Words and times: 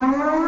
Davido 0.00 0.44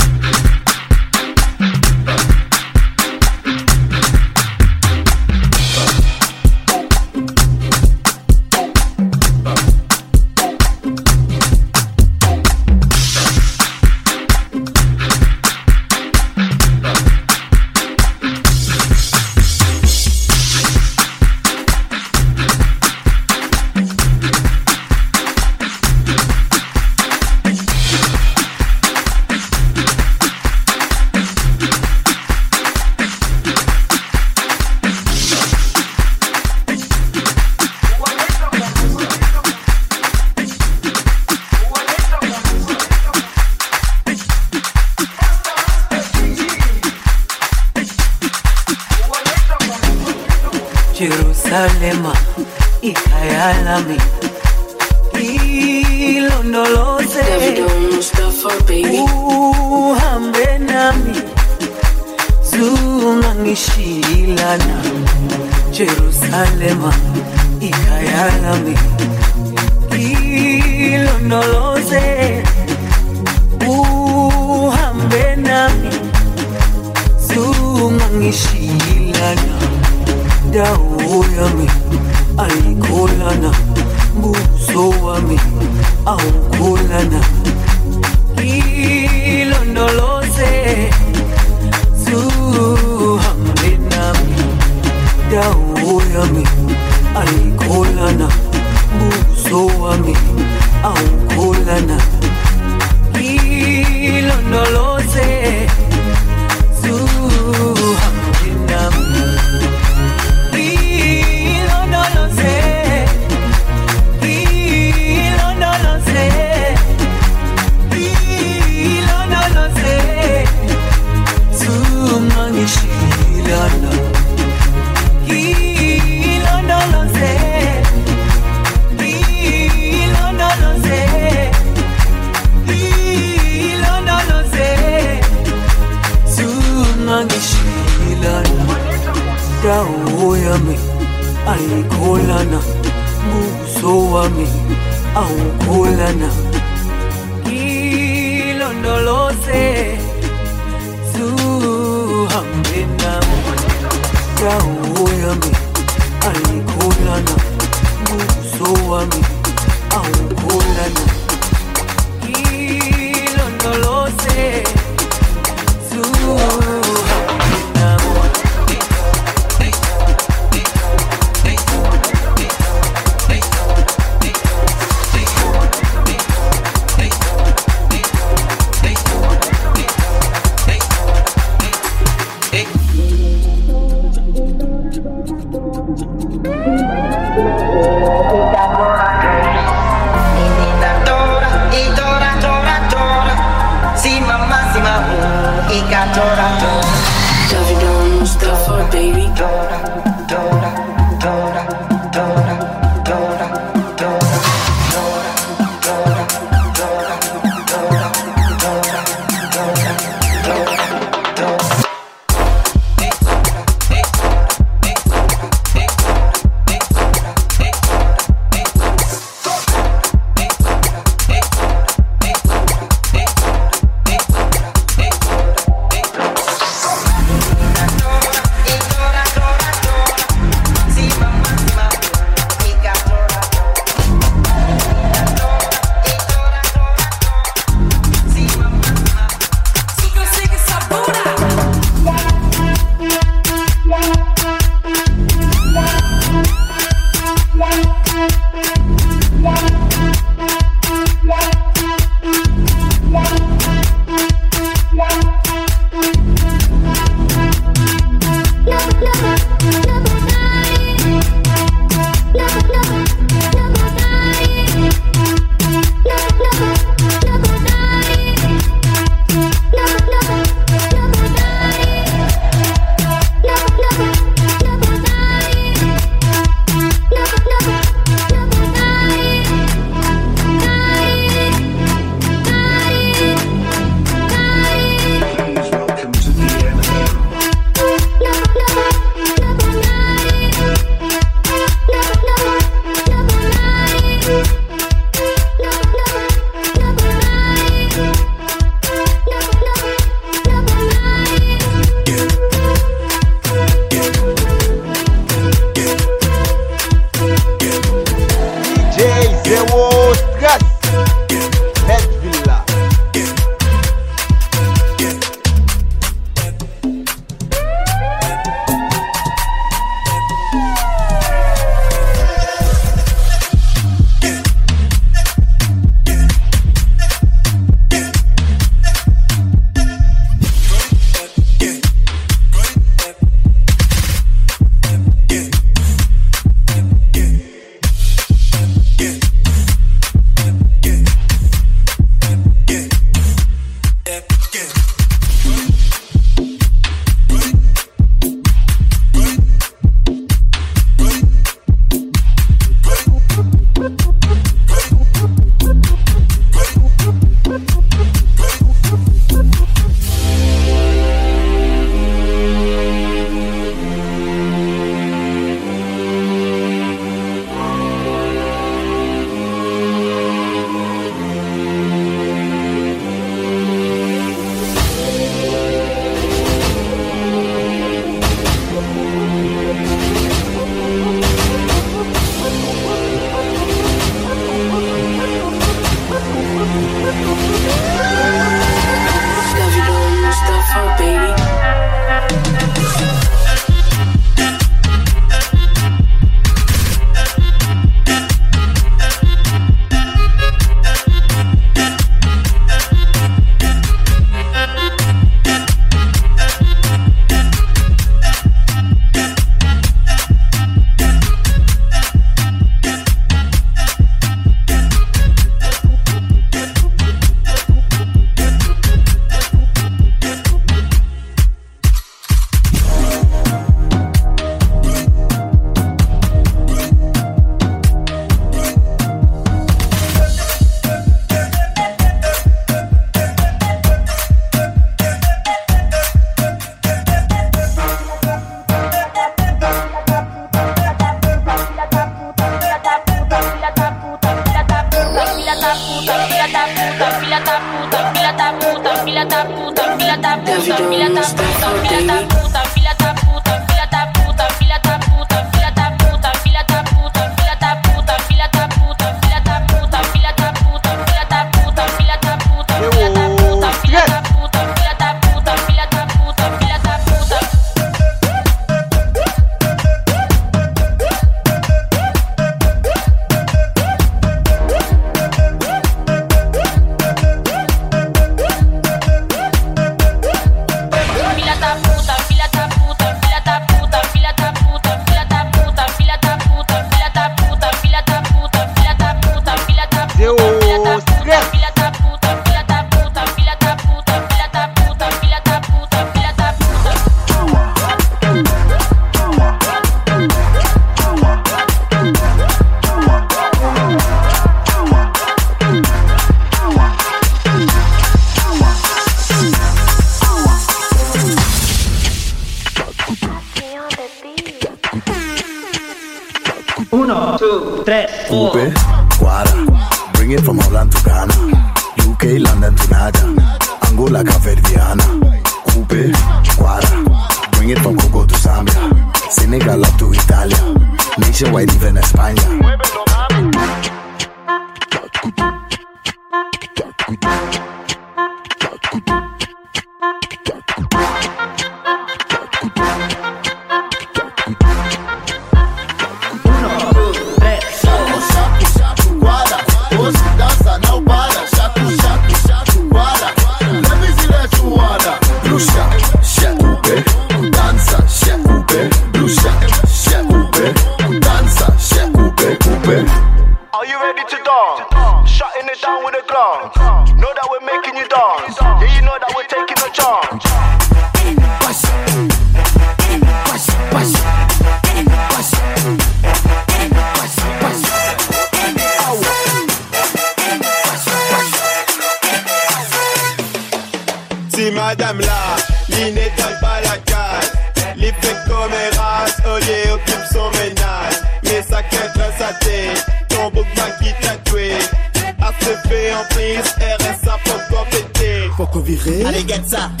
gets 599.51 599.73
up. 599.73 600.00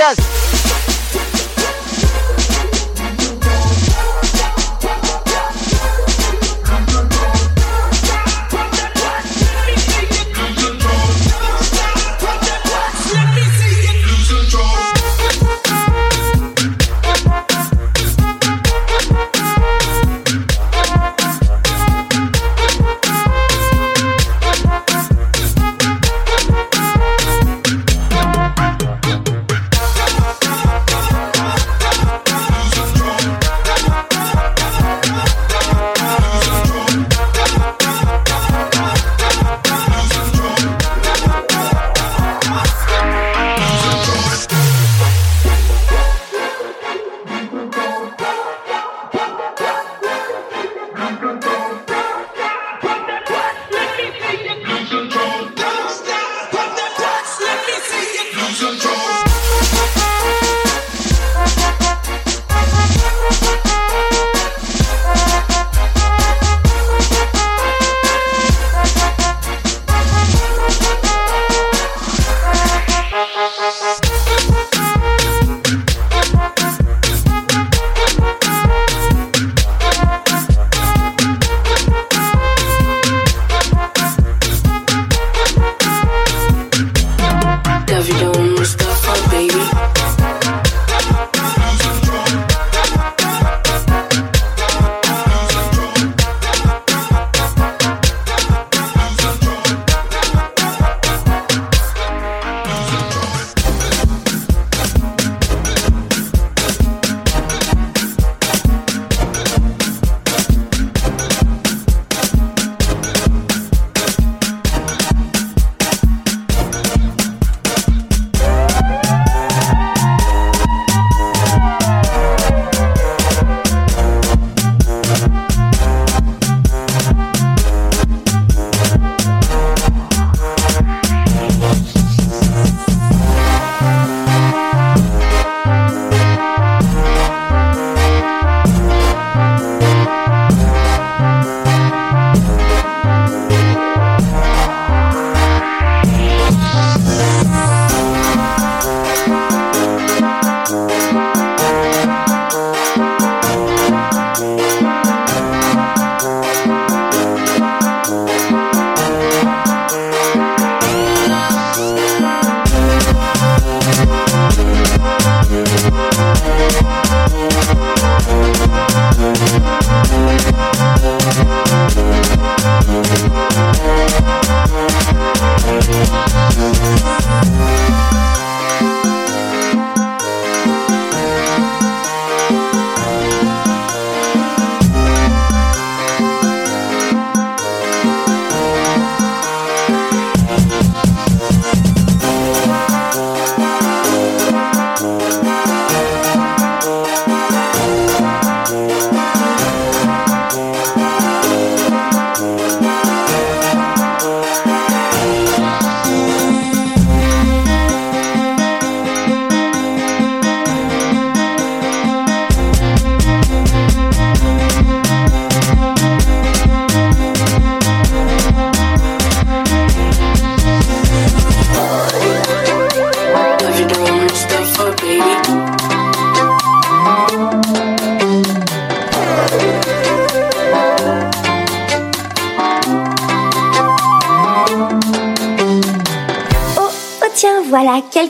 just 0.00 0.39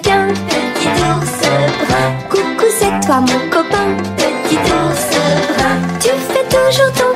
petit 0.02 0.88
ours 1.10 1.40
brun. 1.86 2.08
Coucou, 2.28 2.66
c'est 2.78 3.06
toi 3.06 3.20
mon 3.20 3.50
copain, 3.50 3.96
petit 4.16 4.56
ours 4.56 5.10
brun. 5.56 5.76
Tu 6.00 6.08
fais 6.08 6.46
toujours 6.48 6.92
ton 6.92 7.09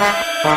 Uh-huh. 0.00 0.44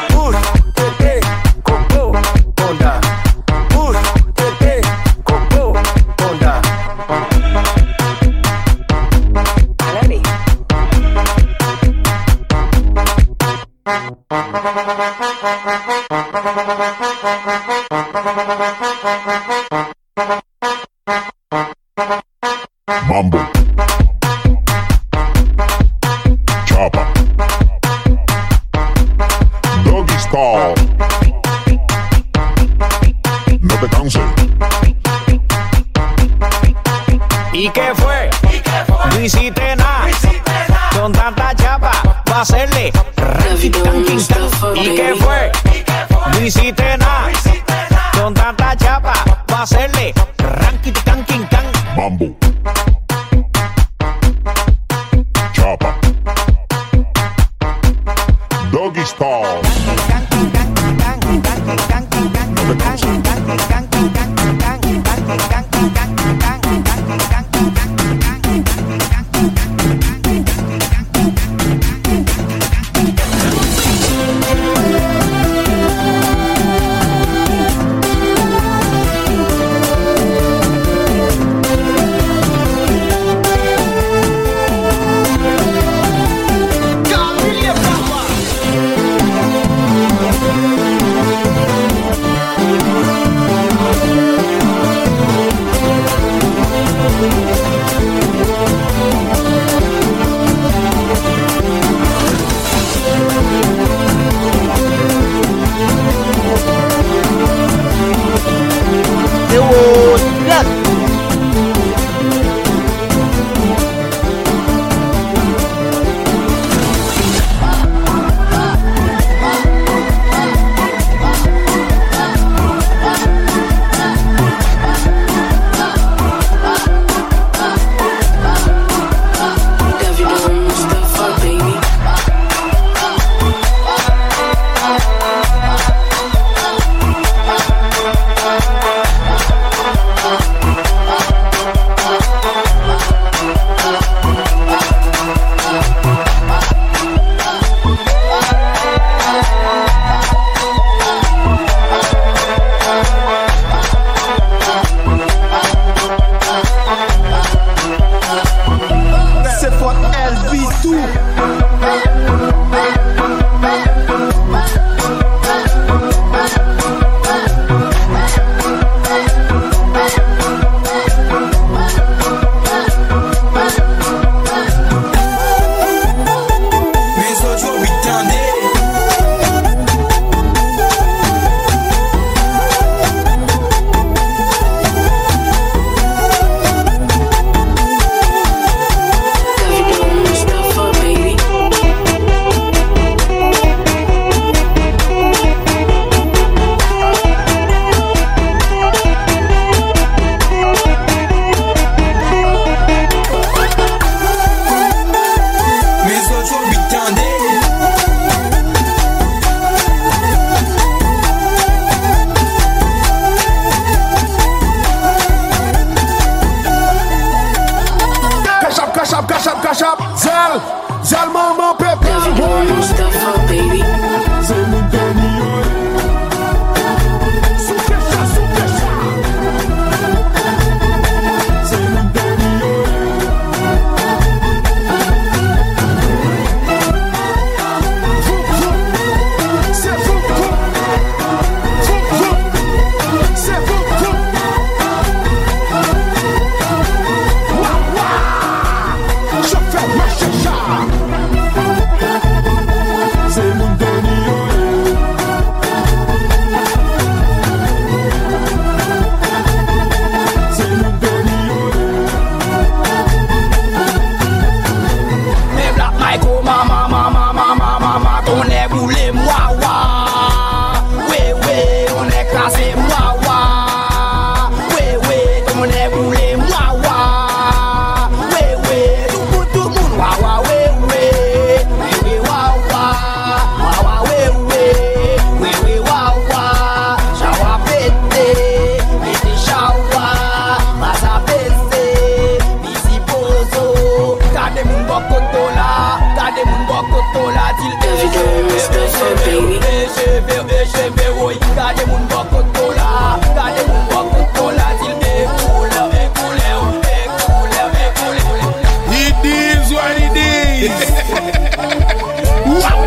Wah, 310.61 310.69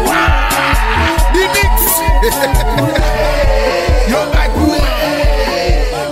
wah. 0.07 0.39
The 1.35 1.43
mix. 1.55 1.75
Yo 4.09 4.20
like 4.31 4.55
who? 4.55 4.79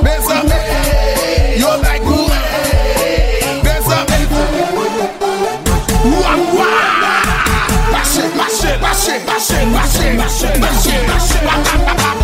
Besa. 0.03 0.43
Yo 1.63 1.71
like 1.79 2.03
who? 2.03 2.19
Besa. 3.63 3.97
Wah, 6.03 6.35
wah. 6.59 7.93
Mash 7.93 8.19
it, 8.19 8.31
mash 8.35 8.65
it, 8.65 8.81
mash 8.83 9.07
it, 9.09 9.23
mash 9.25 9.51
it, 9.53 9.67
mash 9.71 10.01
it, 10.03 10.17
mash 10.19 10.43
it, 10.43 10.59
mash 10.59 10.87
it, 10.87 11.07
mash 11.07 11.31
it. 11.31 11.43
Ba, 11.47 11.55
ba, 11.63 11.75
ba, 11.79 11.87
ba, 11.87 11.95
ba, 11.95 11.95
ba, 11.95 12.11
ba, 12.19 12.22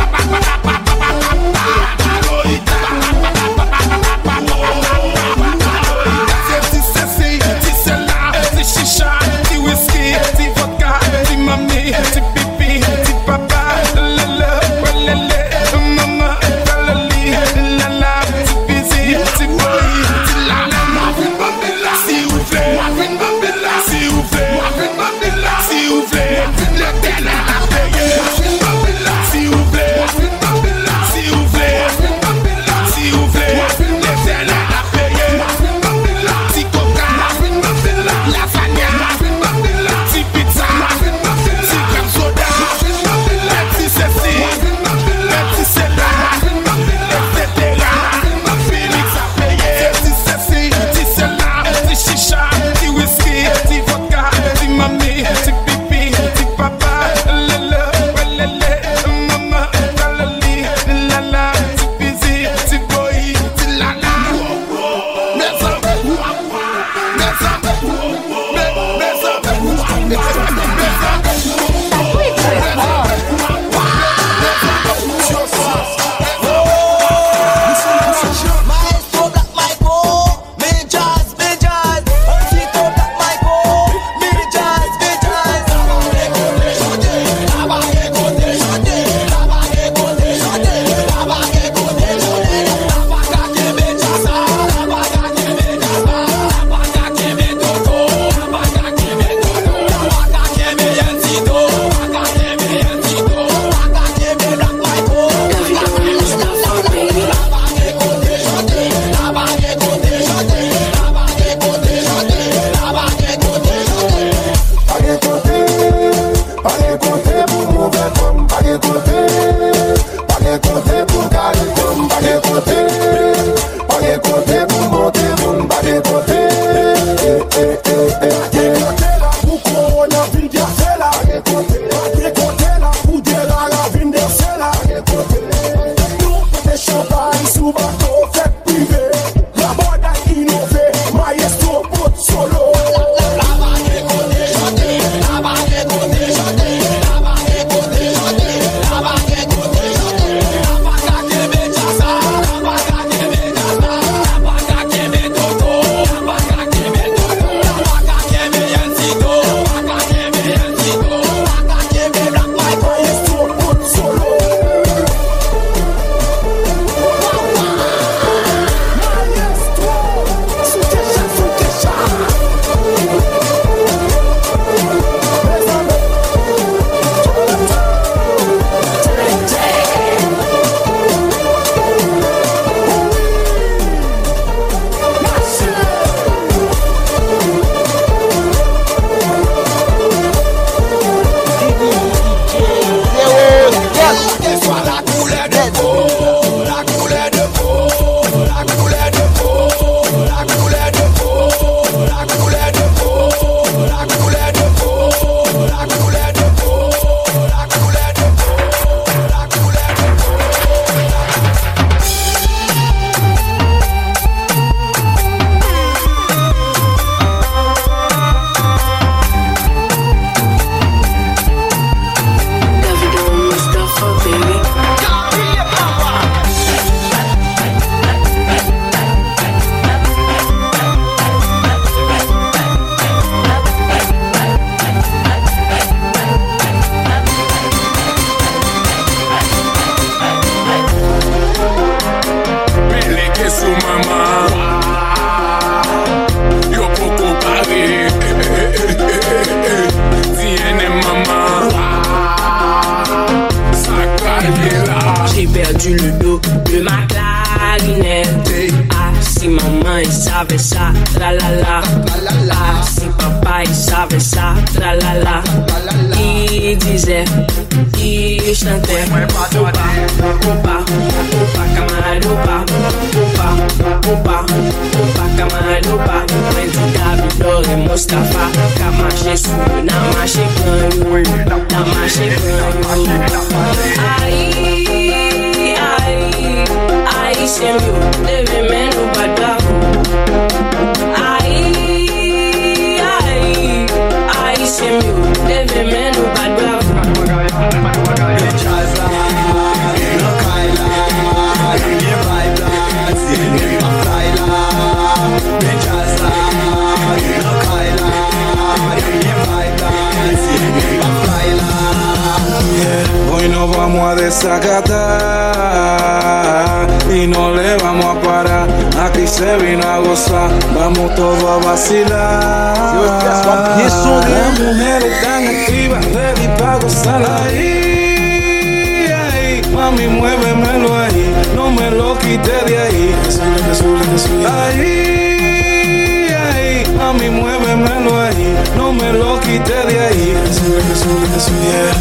no 338.89 338.95
me 338.95 339.13
lo 339.13 339.39
quite 339.41 339.73
de 339.87 340.01
ahí. 340.01 340.35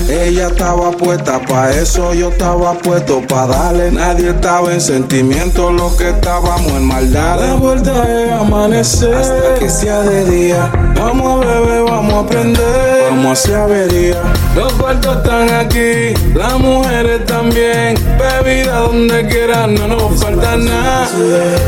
Ella 0.09 0.47
estaba 0.47 0.91
puesta 0.91 1.39
pa' 1.39 1.71
eso, 1.71 2.13
yo 2.13 2.29
estaba 2.29 2.73
puesto 2.73 3.21
pa' 3.27 3.47
darle. 3.47 3.91
Nadie 3.91 4.29
estaba 4.29 4.73
en 4.73 4.79
sentimiento, 4.79 5.71
lo 5.71 5.95
que 5.97 6.09
estábamos 6.09 6.71
en 6.71 6.85
maldad. 6.85 7.39
La 7.39 7.55
vuelta 7.55 7.91
es 8.07 8.31
amanecer 8.31 9.13
hasta 9.13 9.55
que 9.59 9.69
sea 9.69 10.01
de 10.01 10.25
día. 10.25 10.71
Vamos 10.95 11.45
a 11.45 11.47
beber, 11.47 11.83
vamos 11.83 12.13
a 12.13 12.19
aprender, 12.19 13.03
vamos 13.09 13.39
hacia 13.39 13.63
avería. 13.63 14.21
Los 14.57 14.73
cuartos 14.73 15.17
están 15.17 15.53
aquí, 15.53 16.15
las 16.33 16.57
mujeres 16.59 17.23
también. 17.27 17.95
Bebida 18.17 18.79
donde 18.79 19.27
quiera, 19.27 19.67
no 19.67 19.87
nos 19.87 20.19
falta 20.19 20.57
nada. 20.57 21.07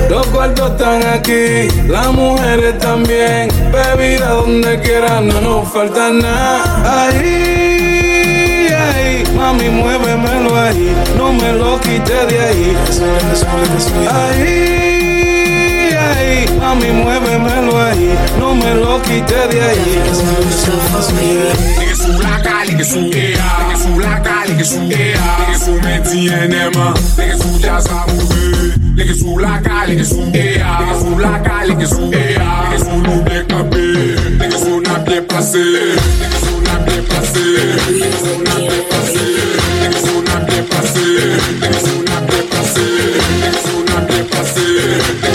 Los 0.09 0.25
cuartos 0.27 0.71
están 0.71 1.03
aquí, 1.03 1.67
las 1.87 2.07
mujeres 2.11 2.79
también. 2.79 3.49
Bebida 3.71 4.29
donde 4.29 4.79
quiera, 4.81 5.21
no 5.21 5.39
nos 5.39 5.71
falta 5.71 6.09
nada. 6.09 7.05
Ahí, 7.05 8.69
ahí, 8.73 9.23
mami, 9.35 9.69
muévemelo 9.69 10.59
ahí, 10.59 10.91
no 11.15 11.31
me 11.31 11.53
lo 11.53 11.79
quite 11.79 12.25
de 12.25 12.39
ahí. 12.41 12.77
Ahí, 14.11 15.95
ahí, 15.95 16.57
mami, 16.59 16.87
muévemelo 16.87 17.79
ahí, 17.83 18.17
no 18.39 18.55
me 18.55 18.73
lo 18.73 18.99
quite 19.03 19.47
de 19.47 19.61
ahí. 19.61 20.01
Nege 22.79 22.91
sou 22.91 23.11
EA, 23.13 23.67
nege 23.67 23.81
sou 23.81 23.99
laka, 23.99 24.45
nege 24.47 24.63
sou 24.63 24.83
EA 24.89 25.37
Nege 25.39 25.59
sou 25.59 25.81
menti 25.81 26.27
enema, 26.29 26.93
nege 27.17 27.37
sou 27.37 27.59
jasa 27.59 28.05
mouve 28.07 28.73
Nege 28.95 29.15
sou 29.15 29.37
laka, 29.37 29.85
nege 29.87 30.05
sou 30.05 30.23
EA, 30.33 30.77
nege 30.79 30.99
sou 31.01 31.19
laka, 31.19 31.65
nege 31.67 31.87
sou 31.87 32.13
EA 32.13 32.69
Nege 32.69 32.79
sou 32.85 33.01
nou 33.01 33.21
dek 33.25 33.47
kape, 33.51 33.83
nege 34.39 34.57
sou 34.63 34.79
nan 34.79 35.03
bien 35.03 35.27
plase 35.27 35.65
Nege 36.21 36.39
sou 36.39 36.61
nan 36.69 36.85
bien 36.87 37.03
plase, 37.09 37.43
nege 37.91 38.15
sou 38.23 38.39
nan 38.47 38.63
bien 38.63 38.87
plase 38.87 39.27
Nege 39.81 39.99
sou 39.99 40.23
nan 40.23 40.47
bien 40.47 40.63
plase, 40.71 41.07
nege 41.59 41.83
sou 41.83 41.99
nan 42.07 42.31
bien 42.31 42.47
plase 42.53 42.87
Nege 43.43 43.59
sou 43.67 43.83
nan 43.91 44.07
bien 44.07 44.25
plase 44.31 45.28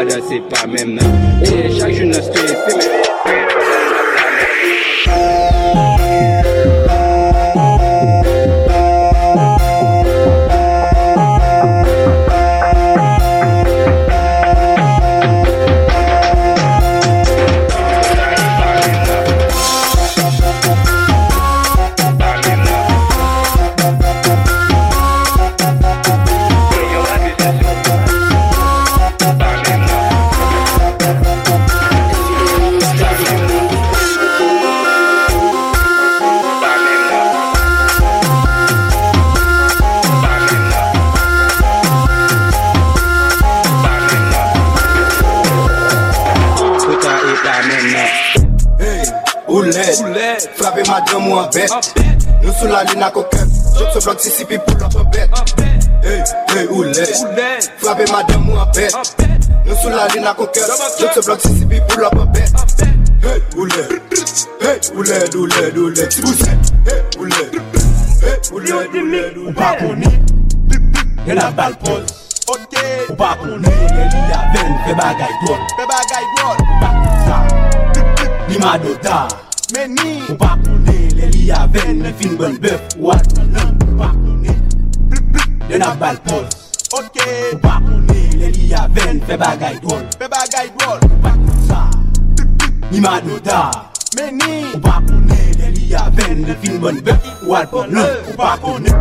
Fada 0.00 0.18
se 0.22 0.40
pa 0.48 0.66
mem 0.66 0.94
nan 0.96 1.10
E 1.44 1.68
chak 1.76 1.92
joun 1.96 2.09
Antisipi 54.20 54.58
pou 54.58 54.76
lop 54.76 54.96
an 55.00 55.06
bet 55.14 55.30
Hey, 56.04 56.22
hey, 56.52 56.66
ou 56.68 56.82
let 56.84 57.08
Frape 57.80 58.04
madem 58.12 58.50
ou 58.50 58.58
an 58.60 58.68
bet 58.76 58.92
Nou 59.64 59.76
sou 59.80 59.88
la 59.94 60.08
lina 60.12 60.34
kon 60.36 60.50
ket 60.52 60.68
Jok 61.00 61.14
se 61.16 61.22
blok 61.24 61.40
sisipi 61.40 61.80
pou 61.88 62.02
lop 62.02 62.18
an 62.20 62.28
bet 62.34 62.52
Hey, 63.24 63.40
ou 63.56 63.64
let 63.64 63.94
Hey, 64.60 64.76
ou 64.92 65.06
let, 65.08 65.32
ou 65.32 65.46
let, 65.48 65.78
ou 65.80 65.88
let 65.96 66.12
Si 66.12 66.20
pou 66.20 66.36
se 66.36 66.52
Hey, 66.84 67.00
ou 67.16 67.30
let 67.30 67.56
Hey, 68.20 68.36
ou 68.52 68.60
let, 68.60 68.92
ou 68.92 69.06
let 69.08 69.40
Ou 69.40 69.54
pa 69.56 69.70
koni 69.80 70.12
Gen 71.24 71.40
a 71.40 71.48
bal 71.56 71.78
pol 71.80 72.04
Ou 72.52 73.16
pa 73.16 73.32
koni 73.40 73.72
Gen 73.72 74.12
li 74.18 74.22
a 74.36 74.44
ven 74.52 74.76
Fe 74.84 74.98
bagay 75.00 75.32
gol 75.46 75.64
Fe 75.80 75.88
bagay 75.94 76.28
gol 76.36 76.60
Ou 76.66 76.76
pa 76.84 76.92
kouza 77.00 77.40
Li 78.52 78.60
ma 78.60 78.76
do 78.84 78.92
ta 79.00 79.24
Meni 79.72 80.20
Ou 80.28 80.36
pa 80.44 80.58
koni 80.60 81.08
Le 81.16 81.32
li 81.38 81.48
a 81.56 81.64
ven 81.72 82.04
Ne 82.04 82.12
fin 82.20 82.36
bon 82.36 82.60
bef 82.60 83.00
Ou 83.00 83.16
at 83.16 83.32
nan 83.40 83.59
pa 84.00 84.08
koni 84.16 84.54
Yon 85.70 85.84
a 85.84 85.94
bal 86.00 86.16
pol 86.26 86.44
Ou 86.96 87.58
pa 87.62 87.76
koni, 87.84 88.20
le 88.40 88.50
li 88.56 88.72
a 88.74 88.86
ven 88.96 89.20
fe 89.28 89.36
bagay 89.40 89.76
drol 89.84 90.02
Fe 90.18 90.28
bagay 90.32 90.72
drol 90.78 90.98
Ou 91.10 91.20
pa 91.24 91.34
kon 91.36 91.60
sa, 91.68 91.82
ni 92.90 93.00
madota 93.04 93.60
Meni 94.16 94.72
Ou 94.74 94.82
pa 94.86 94.96
koni, 95.06 95.40
le 95.60 95.72
li 95.76 95.94
a 95.94 96.08
ven 96.16 96.44
le 96.48 96.56
fin 96.64 96.80
bon 96.82 97.02
bœuf 97.04 97.30
Ou 97.46 97.58
at 97.58 97.76
nan 97.76 97.98
lan, 97.98 98.16
ou 98.28 98.38
pa 98.40 98.56
koni 98.64 98.96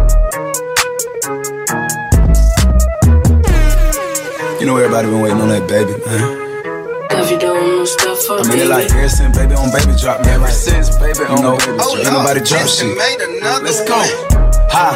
You 4.59 4.65
know 4.65 4.75
everybody 4.75 5.07
been 5.07 5.21
waiting 5.21 5.39
on 5.39 5.47
that 5.47 5.65
baby, 5.69 5.95
man. 6.05 6.49
I 7.11 8.43
mean, 8.43 8.59
it 8.59 8.67
like 8.67 8.91
ever 8.91 9.07
since 9.07 9.37
baby 9.37 9.55
on 9.55 9.71
baby 9.71 9.95
drop, 9.97 10.19
man. 10.25 10.35
Ever 10.35 10.51
since 10.51 10.89
baby 10.97 11.23
on 11.31 11.41
know, 11.41 11.55
baby 11.55 11.77
drop. 11.77 11.95
Ain't 11.95 12.11
nobody 12.11 12.41
drop 12.43 12.67
shit. 12.67 12.97
Let's 13.63 13.79
go. 13.87 14.48
Ha. 14.71 14.95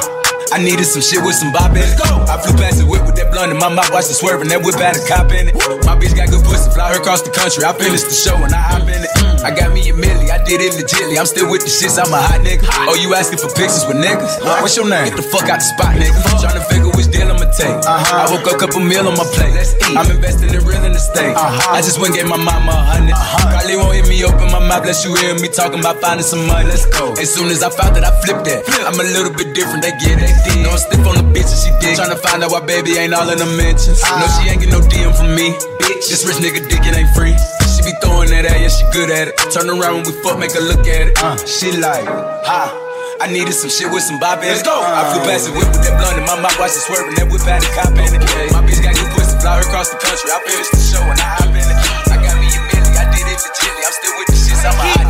I 0.51 0.61
needed 0.61 0.85
some 0.85 1.01
shit 1.01 1.23
with 1.25 1.35
some 1.35 1.51
bop 1.51 1.71
in 1.71 1.81
it. 1.81 1.97
I 2.29 2.37
flew 2.37 2.53
past 2.53 2.77
the 2.77 2.85
whip 2.85 3.05
with 3.05 3.15
that 3.15 3.31
blunt 3.31 3.51
in 3.51 3.57
my 3.57 3.69
mouth, 3.69 3.89
watched 3.91 4.11
it 4.11 4.15
swerving. 4.15 4.49
That 4.49 4.61
whip 4.61 4.75
had 4.75 4.95
a 4.95 5.03
cop 5.07 5.31
in 5.31 5.49
it. 5.49 5.55
My 5.85 5.97
bitch 5.97 6.15
got 6.15 6.29
good 6.29 6.45
pussy, 6.45 6.69
fly 6.71 6.93
her 6.93 7.01
across 7.01 7.21
the 7.23 7.31
country. 7.31 7.65
I 7.65 7.73
finished 7.73 8.05
the 8.05 8.13
show 8.13 8.35
and 8.37 8.53
I 8.53 8.61
hop 8.61 8.85
in 8.85 9.01
it. 9.01 9.32
I 9.43 9.51
got 9.51 9.75
me 9.75 9.83
a 9.91 9.93
milli, 9.93 10.31
I 10.31 10.39
did 10.47 10.63
it 10.63 10.71
legitly. 10.79 11.19
I'm 11.19 11.27
still 11.27 11.51
with 11.51 11.67
the 11.67 11.71
shits, 11.71 11.99
I'm 11.99 12.07
a 12.15 12.19
hot 12.19 12.39
nigga. 12.47 12.63
Oh, 12.87 12.95
you 12.95 13.11
asking 13.11 13.43
for 13.43 13.51
pictures 13.51 13.83
with 13.83 13.99
niggas? 13.99 14.39
What's 14.63 14.79
your 14.79 14.87
name? 14.87 15.11
Get 15.11 15.19
the 15.19 15.27
fuck 15.27 15.51
out 15.51 15.59
the 15.59 15.67
spot, 15.67 15.99
nigga. 15.99 16.15
Tryna 16.39 16.63
figure 16.71 16.87
which 16.95 17.11
deal 17.11 17.27
I'ma 17.27 17.51
take. 17.51 17.75
Uh-huh. 17.83 18.23
I 18.23 18.31
woke 18.31 18.47
up, 18.47 18.63
couple 18.63 18.79
meal 18.79 19.03
on 19.03 19.19
my 19.19 19.27
plate. 19.35 19.51
I'm 19.99 20.07
investing 20.07 20.47
in 20.47 20.63
real 20.63 20.79
estate. 20.95 21.35
Uh-huh. 21.35 21.75
I 21.75 21.83
just 21.83 21.99
went 21.99 22.15
and 22.15 22.23
gave 22.23 22.31
my 22.31 22.39
mama 22.39 22.71
a 22.71 22.83
hundred. 22.87 23.19
Uh-huh. 23.19 23.51
Carly 23.51 23.75
won't 23.75 23.99
hit 23.99 24.07
me 24.07 24.23
open 24.23 24.47
my 24.47 24.63
mouth, 24.63 24.87
let 24.87 24.95
you 25.03 25.11
hear 25.19 25.35
me 25.35 25.51
talking 25.51 25.83
about 25.83 25.99
finding 25.99 26.23
some 26.23 26.47
money. 26.47 26.71
Let's 26.71 26.87
go. 26.87 27.11
As 27.19 27.27
soon 27.27 27.51
as 27.51 27.67
I 27.67 27.69
found 27.69 27.99
that, 27.99 28.07
I 28.07 28.15
flipped 28.23 28.47
that. 28.47 28.63
I'm 28.87 28.95
a 28.95 29.03
little 29.03 29.35
bit 29.35 29.51
different, 29.51 29.83
they 29.83 29.91
get 29.99 30.23
it. 30.23 30.31
No, 30.63 30.71
I'm 30.71 30.79
stiff 30.79 31.03
on 31.03 31.19
the 31.19 31.27
bitch 31.35 31.51
and 31.51 31.59
she 31.59 31.71
dig. 31.83 31.99
Tryna 31.99 32.15
find 32.15 32.39
out 32.47 32.55
why 32.55 32.63
baby 32.63 32.95
ain't 32.95 33.11
all 33.11 33.27
in 33.27 33.43
the 33.43 33.49
mentions. 33.59 33.99
No, 34.07 34.23
she 34.39 34.47
ain't 34.47 34.63
get 34.63 34.71
no 34.71 34.79
DM 34.79 35.11
from 35.11 35.35
me. 35.35 35.51
Bitch, 35.83 36.07
this 36.07 36.23
rich 36.23 36.39
nigga 36.39 36.63
dick, 36.63 36.87
it 36.87 36.95
ain't 36.95 37.11
free. 37.11 37.35
She 37.73 37.81
be 37.81 37.93
throwing 38.05 38.29
that 38.29 38.45
at, 38.45 38.61
yeah, 38.61 38.69
she 38.69 38.85
good 38.93 39.09
at 39.09 39.33
it. 39.33 39.35
Turn 39.49 39.65
around 39.65 40.05
when 40.05 40.05
we 40.05 40.13
fuck, 40.21 40.37
make 40.37 40.53
her 40.53 40.61
look 40.61 40.85
at 40.85 41.09
it. 41.09 41.17
Uh, 41.17 41.33
she 41.49 41.73
like, 41.73 42.05
ha. 42.05 42.69
I 43.17 43.31
needed 43.31 43.53
some 43.53 43.69
shit 43.69 43.89
with 43.89 44.03
some 44.03 44.19
bop 44.19 44.45
in. 44.45 44.51
Let's 44.51 44.61
go. 44.61 44.73
I 44.77 45.09
flew 45.09 45.23
past 45.25 45.47
the 45.47 45.57
whip 45.57 45.65
with 45.73 45.81
that 45.81 45.95
blunt 45.97 46.21
in 46.21 46.25
my 46.27 46.37
mouth, 46.37 46.53
watch 46.59 46.75
it 46.75 46.83
swerving. 46.85 47.15
That 47.17 47.31
whip 47.31 47.41
had 47.47 47.63
a 47.65 47.69
cop 47.73 47.95
in 47.97 48.13
it. 48.13 48.21
My 48.53 48.61
bitch 48.61 48.83
got 48.83 48.93
good 48.93 49.09
pussy, 49.15 49.39
fly 49.39 49.57
her 49.57 49.65
across 49.65 49.89
the 49.89 49.97
country. 49.97 50.29
I 50.29 50.37
finished 50.43 50.73
the 50.75 50.83
show 50.83 51.01
and 51.01 51.17
I 51.17 51.29
hop 51.39 51.49
in 51.49 51.65
it. 51.65 51.77
I 52.13 52.15
got 52.19 52.35
me 52.37 52.51
a 52.51 52.61
milli, 52.67 52.93
I 52.93 53.09
did 53.09 53.25
it 53.25 53.39
legitly. 53.41 53.81
I'm 53.87 53.95
still 53.95 54.13
with 54.21 54.27
the 54.27 54.37
shits, 54.37 54.63
I'm 54.67 54.77
a. 54.77 55.02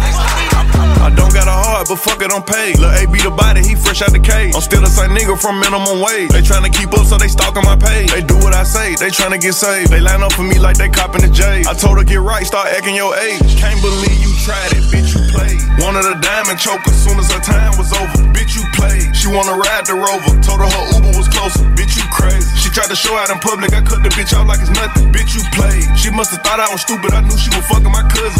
I 1.03 1.11
don't 1.11 1.35
got 1.35 1.51
a 1.51 1.51
heart, 1.51 1.91
but 1.91 1.99
fuck 1.99 2.23
it, 2.23 2.31
I'm 2.31 2.39
paid. 2.47 2.79
Lil' 2.79 2.95
A 2.95 3.03
be 3.11 3.19
the 3.19 3.29
body, 3.35 3.59
he 3.59 3.75
fresh 3.75 3.99
out 3.99 4.15
the 4.15 4.23
cage. 4.23 4.55
I'm 4.55 4.63
still 4.63 4.79
the 4.79 4.87
same 4.87 5.11
nigga 5.11 5.35
from 5.35 5.59
minimum 5.59 5.99
wage. 5.99 6.31
They 6.31 6.39
tryna 6.39 6.71
keep 6.71 6.95
up, 6.95 7.03
so 7.03 7.19
they 7.19 7.27
stalking 7.27 7.67
my 7.67 7.75
page. 7.75 8.07
They 8.07 8.23
do 8.23 8.39
what 8.39 8.55
I 8.55 8.63
say, 8.63 8.95
they 8.95 9.11
tryna 9.11 9.43
get 9.43 9.51
saved. 9.51 9.91
They 9.91 9.99
line 9.99 10.23
up 10.23 10.31
for 10.31 10.47
me 10.47 10.63
like 10.63 10.79
they 10.79 10.87
copping 10.87 11.27
the 11.27 11.27
J. 11.27 11.67
I 11.67 11.75
told 11.75 11.99
her 11.99 12.07
get 12.07 12.23
right, 12.23 12.47
start 12.47 12.71
acting 12.71 12.95
your 12.95 13.11
age. 13.19 13.43
Can't 13.59 13.83
believe 13.83 14.15
you 14.15 14.31
tried 14.47 14.71
it, 14.71 14.87
bitch, 14.87 15.11
you 15.11 15.27
played. 15.35 15.59
Wanted 15.83 16.07
a 16.07 16.15
diamond 16.23 16.55
choke 16.55 16.87
as 16.87 16.95
soon 16.95 17.19
as 17.19 17.27
her 17.35 17.43
time 17.43 17.75
was 17.75 17.91
over. 17.91 18.23
Bitch, 18.31 18.55
you 18.55 18.63
played. 18.71 19.11
She 19.11 19.27
wanna 19.27 19.59
ride 19.59 19.83
the 19.83 19.99
rover. 19.99 20.31
Told 20.39 20.63
her 20.63 20.71
her 20.71 20.85
Uber 20.95 21.19
was 21.19 21.27
closer. 21.27 21.67
Bitch, 21.75 21.99
you 21.99 22.07
crazy. 22.15 22.47
She 22.55 22.71
tried 22.71 22.87
to 22.87 22.95
show 22.95 23.19
out 23.19 23.27
in 23.27 23.43
public. 23.43 23.75
I 23.75 23.83
cut 23.83 23.99
the 24.07 24.11
bitch 24.15 24.31
out 24.31 24.47
like 24.47 24.63
it's 24.63 24.71
nothing. 24.71 25.11
Bitch, 25.11 25.35
you 25.35 25.43
played. 25.51 25.83
She 25.99 26.07
must've 26.15 26.39
thought 26.47 26.63
I 26.63 26.71
was 26.71 26.79
stupid. 26.79 27.11
I 27.11 27.19
knew 27.19 27.35
she 27.35 27.51
was 27.51 27.67
fucking 27.67 27.91
my 27.91 28.07
cousin. 28.07 28.32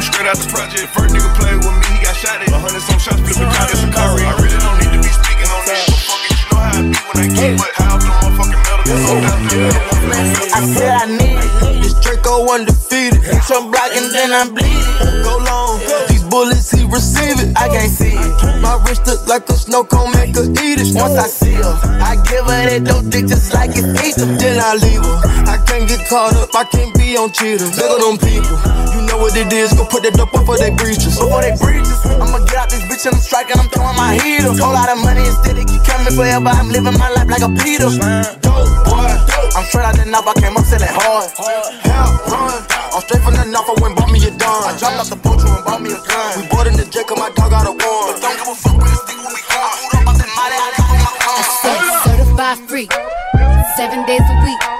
Of. 0.00 0.06
I'm 0.06 0.12
straight 0.12 0.28
out 0.28 0.38
the 0.40 0.48
project. 0.48 0.88
First 0.96 1.12
nigga 1.12 1.28
played 1.36 1.60
with 1.60 1.76
me. 1.76 1.86
He 1.92 1.98
got 2.00 2.16
shot 2.16 2.40
at. 2.40 2.48
A 2.48 2.56
hundred 2.56 2.80
some 2.80 2.96
shots. 2.96 3.20
Flipping 3.20 3.52
caught 3.52 3.68
in 3.68 3.76
Shikari. 3.76 4.24
I 4.24 4.32
really 4.40 4.56
don't 4.56 4.78
need 4.80 4.92
to 4.96 5.00
be 5.00 5.12
speaking 5.12 5.50
on 5.52 5.62
that. 5.68 5.84
But 5.88 6.00
fuck 6.08 6.22
it, 6.24 6.36
you 6.40 6.46
know 6.48 6.60
how 6.60 6.72
I 6.72 6.88
be 6.88 6.98
when 7.04 7.16
I 7.20 7.28
get 7.28 7.52
wet. 7.60 7.72
How 7.76 7.92
I'm 7.92 8.00
the 8.00 8.08
motherfucking 8.08 8.60
metal. 8.64 8.88
It's 8.88 9.04
so 9.04 9.14
down 9.20 9.40
I 10.56 10.60
said 10.64 10.92
I 10.92 11.06
need 11.06 11.36
it. 11.36 11.84
This 11.84 11.94
Draco 12.00 12.48
undefeated. 12.48 13.20
Some 13.44 13.70
block 13.70 13.92
and 13.92 14.08
then 14.12 14.32
I'm 14.32 14.54
bleeding. 14.56 15.20
Go 15.20 15.36
long. 15.44 15.80
These 16.08 16.24
bullets, 16.24 16.70
he 16.72 16.84
receive 16.88 17.36
it. 17.40 17.52
I 17.56 17.68
can't 17.68 17.92
see 17.92 18.16
it. 18.16 18.60
My 18.64 18.80
wrist 18.86 19.06
look 19.06 19.26
like 19.28 19.48
a 19.48 19.56
snow 19.56 19.84
cone, 19.84 20.12
make 20.16 20.34
her 20.34 20.48
eat 20.64 20.80
it. 20.80 20.96
Once 20.96 21.16
I 21.16 21.28
see 21.28 21.54
her, 21.60 21.76
I 22.00 22.16
give 22.24 22.44
her 22.48 22.60
that 22.68 22.84
dope 22.84 23.08
dick 23.12 23.26
just 23.26 23.52
like 23.52 23.76
it. 23.76 23.84
it's 23.84 24.18
ether. 24.18 24.26
Then 24.36 24.60
I 24.60 24.74
leave 24.80 25.04
her. 25.04 25.18
I 25.48 25.56
can't 25.68 25.88
get 25.88 26.08
caught 26.08 26.34
up, 26.36 26.48
I 26.54 26.64
can't 26.64 26.94
be 26.94 26.99
on 27.16 27.32
cheaters. 27.32 27.76
Look 27.78 27.90
at 27.90 28.00
them 28.00 28.16
people. 28.20 28.56
You 28.92 29.00
know 29.08 29.18
what 29.18 29.32
it 29.36 29.52
is, 29.52 29.72
go 29.72 29.84
put 29.88 30.04
that 30.04 30.14
dope 30.14 30.34
up 30.36 30.44
for 30.44 30.56
they 30.60 30.70
breaches. 30.70 31.16
Before 31.16 31.40
they 31.40 31.56
breaches, 31.56 31.96
I'ma 32.04 32.44
get 32.44 32.60
out 32.60 32.68
this 32.70 32.84
bitch 32.84 33.08
and 33.08 33.16
I'm 33.16 33.22
striking, 33.22 33.56
I'm 33.56 33.68
throwing 33.72 33.96
my 33.96 34.20
heater. 34.20 34.52
Whole 34.54 34.74
lot 34.76 34.92
of 34.92 35.00
money 35.00 35.24
instead 35.24 35.56
of 35.56 35.64
keep 35.64 35.82
coming 35.82 36.12
forever. 36.12 36.52
I'm 36.52 36.68
living 36.68 36.96
my 37.00 37.08
life 37.16 37.28
like 37.28 37.44
a 37.44 37.50
Peter. 37.64 37.88
Dope, 38.44 38.68
boy. 38.84 39.08
I'm 39.56 39.64
straight 39.66 39.88
out 39.88 39.96
the 39.96 40.06
knob, 40.06 40.28
I 40.28 40.34
came 40.38 40.54
up 40.54 40.64
selling 40.68 40.92
hard. 40.92 41.26
Hell, 41.82 42.10
run. 42.28 42.60
I'm 42.94 43.02
straight 43.02 43.22
from 43.24 43.34
the 43.34 43.44
knob, 43.48 43.66
I 43.66 43.74
went 43.80 43.96
bought 43.96 44.10
me 44.12 44.20
a 44.26 44.30
dime. 44.30 44.68
I 44.68 44.76
dropped 44.78 45.00
off 45.00 45.08
the 45.10 45.18
poacher 45.18 45.48
and 45.50 45.64
bought 45.64 45.80
me 45.82 45.90
a 45.90 45.98
gun. 45.98 46.28
We 46.38 46.42
bought 46.52 46.68
in 46.70 46.76
the 46.76 46.86
jet, 46.86 47.08
cause 47.08 47.18
my 47.18 47.32
dog 47.34 47.50
got 47.50 47.66
a 47.66 47.74
warrant. 47.74 48.20
Don't 48.22 48.36
give 48.36 48.50
a 48.50 48.54
fuck 48.54 48.76
with 48.78 48.90
this 48.92 49.02
thing 49.08 49.18
when 49.24 49.32
we 49.34 49.42
come. 49.48 49.64
Hold 49.64 49.94
uh. 49.94 49.98
up, 49.98 50.08
I 50.08 50.12
said, 50.20 50.30
mighty, 50.36 50.56
I 50.56 50.68
live 50.70 50.88
on 50.88 50.98
my 51.02 51.14
car. 51.18 51.40
Certified 52.04 52.58
free, 52.68 52.88
seven 53.74 54.06
days 54.06 54.22
a 54.22 54.36
week. 54.46 54.79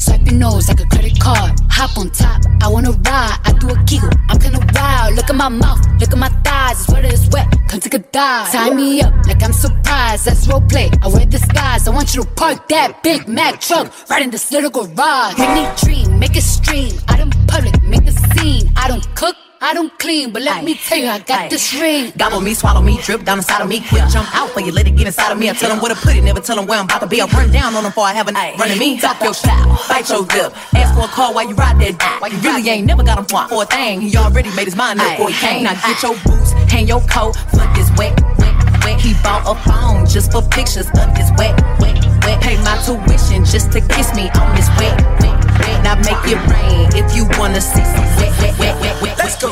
Swipe 0.00 0.24
your 0.24 0.34
nose 0.34 0.66
like 0.68 0.80
a 0.80 0.86
credit 0.86 1.20
card. 1.20 1.52
Hop 1.68 1.98
on 1.98 2.08
top, 2.10 2.40
I 2.62 2.68
wanna 2.68 2.92
ride. 2.92 3.38
I 3.44 3.52
do 3.60 3.68
a 3.68 3.76
giggle, 3.84 4.08
I'm 4.30 4.38
kinda 4.38 4.60
wild. 4.74 5.14
Look 5.14 5.28
at 5.28 5.36
my 5.36 5.50
mouth, 5.50 5.80
look 6.00 6.10
at 6.10 6.18
my 6.18 6.30
thighs. 6.42 6.80
It's 6.80 6.88
wet, 6.90 7.04
it's 7.04 7.28
wet. 7.28 7.46
Come 7.68 7.80
take 7.80 7.94
a 7.94 7.98
dive. 7.98 8.50
Tie 8.50 8.70
me 8.70 9.02
up 9.02 9.12
like 9.26 9.42
I'm 9.42 9.52
surprised. 9.52 10.24
That's 10.24 10.48
role 10.48 10.62
play. 10.62 10.90
I 11.02 11.08
wear 11.08 11.26
disguise. 11.26 11.86
I 11.86 11.90
want 11.90 12.14
you 12.14 12.22
to 12.22 12.28
park 12.30 12.66
that 12.68 13.02
Big 13.02 13.28
Mac 13.28 13.60
truck 13.60 13.92
right 14.08 14.22
in 14.22 14.30
this 14.30 14.50
little 14.50 14.70
garage. 14.70 15.38
Make 15.38 15.54
me 15.54 15.68
dream, 15.82 16.18
make 16.18 16.34
it 16.34 16.44
stream. 16.44 16.94
I 17.06 17.18
don't 17.18 17.34
public, 17.46 17.82
make 17.82 18.06
a 18.06 18.12
scene. 18.32 18.72
I 18.76 18.88
don't 18.88 19.06
cook. 19.14 19.36
I 19.62 19.74
don't 19.74 19.92
clean, 19.98 20.32
but 20.32 20.40
let 20.40 20.64
me 20.64 20.74
tell 20.74 20.96
you, 20.96 21.06
I 21.06 21.18
got 21.18 21.50
this 21.50 21.74
ring. 21.74 22.14
Gobble 22.16 22.40
me, 22.40 22.54
swallow 22.54 22.80
me, 22.80 22.96
drip 23.02 23.24
down 23.26 23.36
inside 23.36 23.60
of 23.60 23.68
me. 23.68 23.80
Quick 23.80 24.08
jump 24.08 24.34
out 24.34 24.48
for 24.52 24.60
you, 24.60 24.72
let 24.72 24.86
it 24.86 24.96
get 24.96 25.06
inside 25.06 25.30
of 25.30 25.38
me. 25.38 25.50
I 25.50 25.52
tell 25.52 25.68
them 25.68 25.80
where 25.80 25.94
to 25.94 26.00
put 26.00 26.16
it, 26.16 26.22
never 26.22 26.40
tell 26.40 26.56
them 26.56 26.66
where 26.66 26.78
I'm 26.78 26.86
about 26.86 27.02
to 27.02 27.06
be. 27.06 27.20
I 27.20 27.26
run 27.26 27.52
down 27.52 27.74
on 27.74 27.82
them 27.82 27.92
before 27.92 28.06
I 28.06 28.14
have 28.14 28.26
a 28.28 28.32
night. 28.32 28.58
Running 28.58 28.78
me, 28.78 28.98
talk 28.98 29.22
your 29.22 29.34
style, 29.34 29.76
bite 29.90 30.08
your 30.08 30.22
lip. 30.22 30.54
Ask 30.78 30.94
for 30.94 31.04
a 31.04 31.08
call 31.10 31.34
while 31.34 31.48
you 31.48 31.54
ride 31.54 31.78
that 31.82 31.98
dick. 31.98 32.22
Why 32.22 32.28
you 32.30 32.38
really 32.38 32.68
ain't 32.70 32.86
never 32.86 33.02
got 33.02 33.18
him 33.18 33.26
for 33.26 33.62
a 33.62 33.66
thing. 33.66 34.00
He 34.00 34.16
already 34.16 34.54
made 34.54 34.70
his 34.70 34.76
mind 34.76 35.00
up 35.00 35.18
before 35.18 35.30
he 35.30 35.36
came. 35.36 35.64
Now 35.64 35.74
get 35.74 35.98
your 36.02 36.14
boots, 36.22 36.52
hang 36.70 36.86
your 36.86 37.02
coat, 37.10 37.34
flood 37.50 37.74
this 37.74 37.90
wet, 37.98 38.14
wet, 38.38 38.54
wet. 38.86 39.00
He 39.00 39.14
bought 39.26 39.42
a 39.50 39.58
phone 39.66 40.06
just 40.06 40.30
for 40.30 40.42
pictures 40.46 40.86
of 40.94 41.08
this 41.18 41.28
wet, 41.36 41.58
wet, 41.82 41.98
wet. 42.22 42.38
Pay 42.40 42.56
my 42.62 42.78
tuition 42.86 43.44
just 43.44 43.72
to 43.74 43.82
kiss 43.90 44.14
me 44.14 44.30
on 44.38 44.48
this 44.54 44.70
wet, 44.78 44.94
wet, 45.20 45.34
wet. 45.58 45.76
Now 45.82 45.98
make 45.98 46.22
it 46.30 46.38
rain 46.46 46.86
if 46.94 47.10
you 47.12 47.26
wanna 47.38 47.60
see 47.60 47.82
some 47.82 48.08
wet, 48.16 48.32
wet, 48.38 48.54
wet, 48.62 48.74
wet, 48.80 48.96
wet. 49.02 49.18
Let's 49.18 49.34
go. 49.36 49.50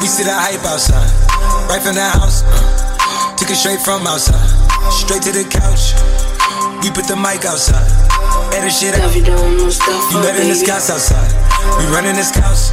We 0.00 0.06
see 0.06 0.22
the 0.22 0.32
hype 0.32 0.62
outside, 0.64 1.10
right 1.68 1.82
from 1.82 1.94
the 1.98 2.06
house. 2.06 2.46
Uh, 2.46 3.36
took 3.36 3.50
it 3.50 3.56
straight 3.58 3.80
from 3.80 4.06
outside, 4.06 4.38
straight 4.94 5.22
to 5.26 5.32
the 5.34 5.44
couch. 5.50 5.98
We 6.82 6.90
put 6.94 7.10
the 7.10 7.16
mic 7.16 7.44
outside, 7.44 7.82
edit 8.54 8.72
shit 8.72 8.94
out. 8.96 9.14
You 9.14 10.18
let 10.20 10.36
in 10.40 10.48
the 10.48 10.56
scouts 10.56 10.90
outside. 10.90 11.32
We 11.78 11.84
running 11.92 12.14
this 12.14 12.30
house, 12.34 12.72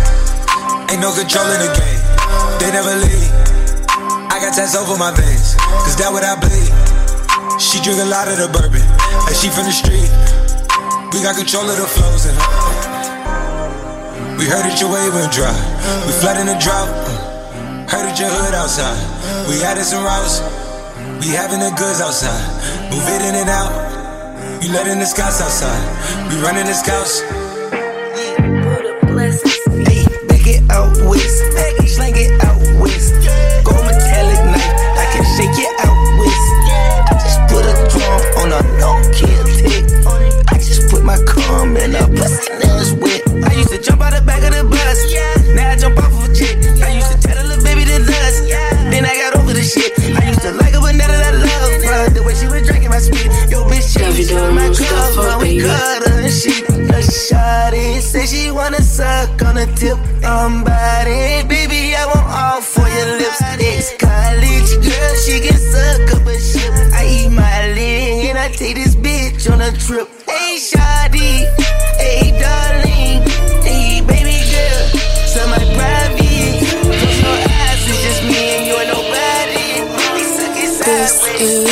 ain't 0.92 1.02
no 1.02 1.12
control 1.12 1.48
in 1.52 1.60
the 1.60 1.72
game. 1.74 2.02
They 2.60 2.72
never 2.72 2.96
leave. 3.02 3.32
I 4.32 4.40
got 4.40 4.56
tats 4.56 4.76
over 4.76 4.98
my 4.98 5.12
veins, 5.16 5.56
cause 5.84 5.96
that 5.98 6.12
what 6.12 6.24
I 6.24 6.36
bleed. 6.40 6.72
She 7.60 7.80
drink 7.80 8.00
a 8.04 8.10
lot 8.10 8.28
of 8.28 8.36
the 8.36 8.48
bourbon, 8.52 8.84
like 9.26 9.36
she 9.36 9.48
from 9.48 9.66
the 9.66 9.76
street. 9.76 10.12
We 11.16 11.24
got 11.24 11.36
control 11.40 11.64
of 11.70 11.78
the 11.78 11.88
flows 11.88 12.28
and. 12.28 12.38
We 14.36 14.44
heard 14.52 14.68
that 14.68 14.76
your 14.82 14.92
wave 14.92 15.16
went 15.16 15.32
dry. 15.32 15.56
We 16.04 16.12
flood 16.20 16.36
in 16.36 16.48
the 16.48 16.60
drought. 16.60 16.92
Heard 17.88 18.04
that 18.04 18.20
your 18.20 18.28
hood 18.28 18.54
outside. 18.54 19.00
We 19.48 19.64
added 19.64 19.88
some 19.88 20.04
routes. 20.04 20.44
We 21.24 21.32
having 21.32 21.64
the 21.64 21.72
goods 21.80 22.02
outside. 22.04 22.44
Move 22.92 23.08
it 23.08 23.24
in 23.24 23.36
and 23.36 23.50
out. 23.50 23.85
You 24.66 24.72
letting 24.72 24.98
the 24.98 25.06
scouts 25.06 25.42
outside. 25.42 25.78
We 26.28 26.42
running 26.42 26.66
the 26.66 26.74
scouts. 26.74 27.22
It 30.48 30.64
out 30.72 30.98
west, 31.06 31.44
it 32.18 32.32
out 32.42 32.58
west. 32.82 33.14
Metallic 33.86 34.42
knife, 34.42 34.74
can 35.14 35.24
shake 35.38 35.54
it 35.62 35.70
out 35.86 36.02
west. 36.18 36.50
I 37.06 37.14
just 37.14 37.40
put 37.46 37.62
a 37.62 37.74
drum 37.94 38.22
on 38.42 38.50
a 38.58 38.62
no 38.82 38.98
kill 39.14 39.46
tick. 39.54 39.86
I 40.50 40.58
just 40.58 40.90
put 40.90 41.04
my 41.04 41.18
in 41.78 41.94
a. 41.94 42.02
I 43.46 43.54
used 43.54 43.70
to 43.70 43.78
jump 43.80 44.02
out 44.02 44.14
the 44.14 44.22
back 44.26 44.42
of 44.42 44.50
the 44.50 44.75
spit. 53.06 53.30
Yo, 53.52 53.60
bitch, 53.70 53.88
she 53.94 54.02
was 54.04 54.32
my 54.58 54.68
cover, 54.74 55.38
we 55.42 55.62
cut 55.62 56.08
her 56.08 56.22
and 56.22 56.34
shit. 56.34 56.64
A 56.96 57.00
shawty 57.02 58.00
say 58.02 58.26
she 58.26 58.52
wanna 58.52 58.82
suck 58.82 59.42
on 59.44 59.58
a 59.58 59.68
tip 59.76 59.98
on 60.24 60.64
body. 60.64 61.44
Baby, 61.48 61.96
I 61.96 62.06
want 62.12 62.28
all 62.42 62.62
for 62.62 62.88
your 62.98 63.10
lips. 63.20 63.42
Ex 63.42 63.94
college 64.00 64.72
girl, 64.86 65.14
she 65.24 65.36
can 65.46 65.60
suck 65.74 66.08
up 66.16 66.28
a 66.28 66.38
ship. 66.40 66.72
I 66.94 67.04
eat 67.16 67.30
my 67.30 67.60
leg 67.78 68.26
and 68.30 68.38
I 68.38 68.50
take 68.50 68.76
this 68.76 68.96
bitch 68.96 69.52
on 69.52 69.62
a 69.62 69.72
trip. 69.72 70.08
Hey, 70.28 70.58
shawty, 70.70 71.34
hey, 72.02 72.32
darling, 72.42 73.22
hey, 73.68 74.02
baby 74.02 74.40
girl, 74.52 74.84
so 75.34 75.42
my 75.48 75.64
private. 75.76 76.05
Baby, 81.36 81.68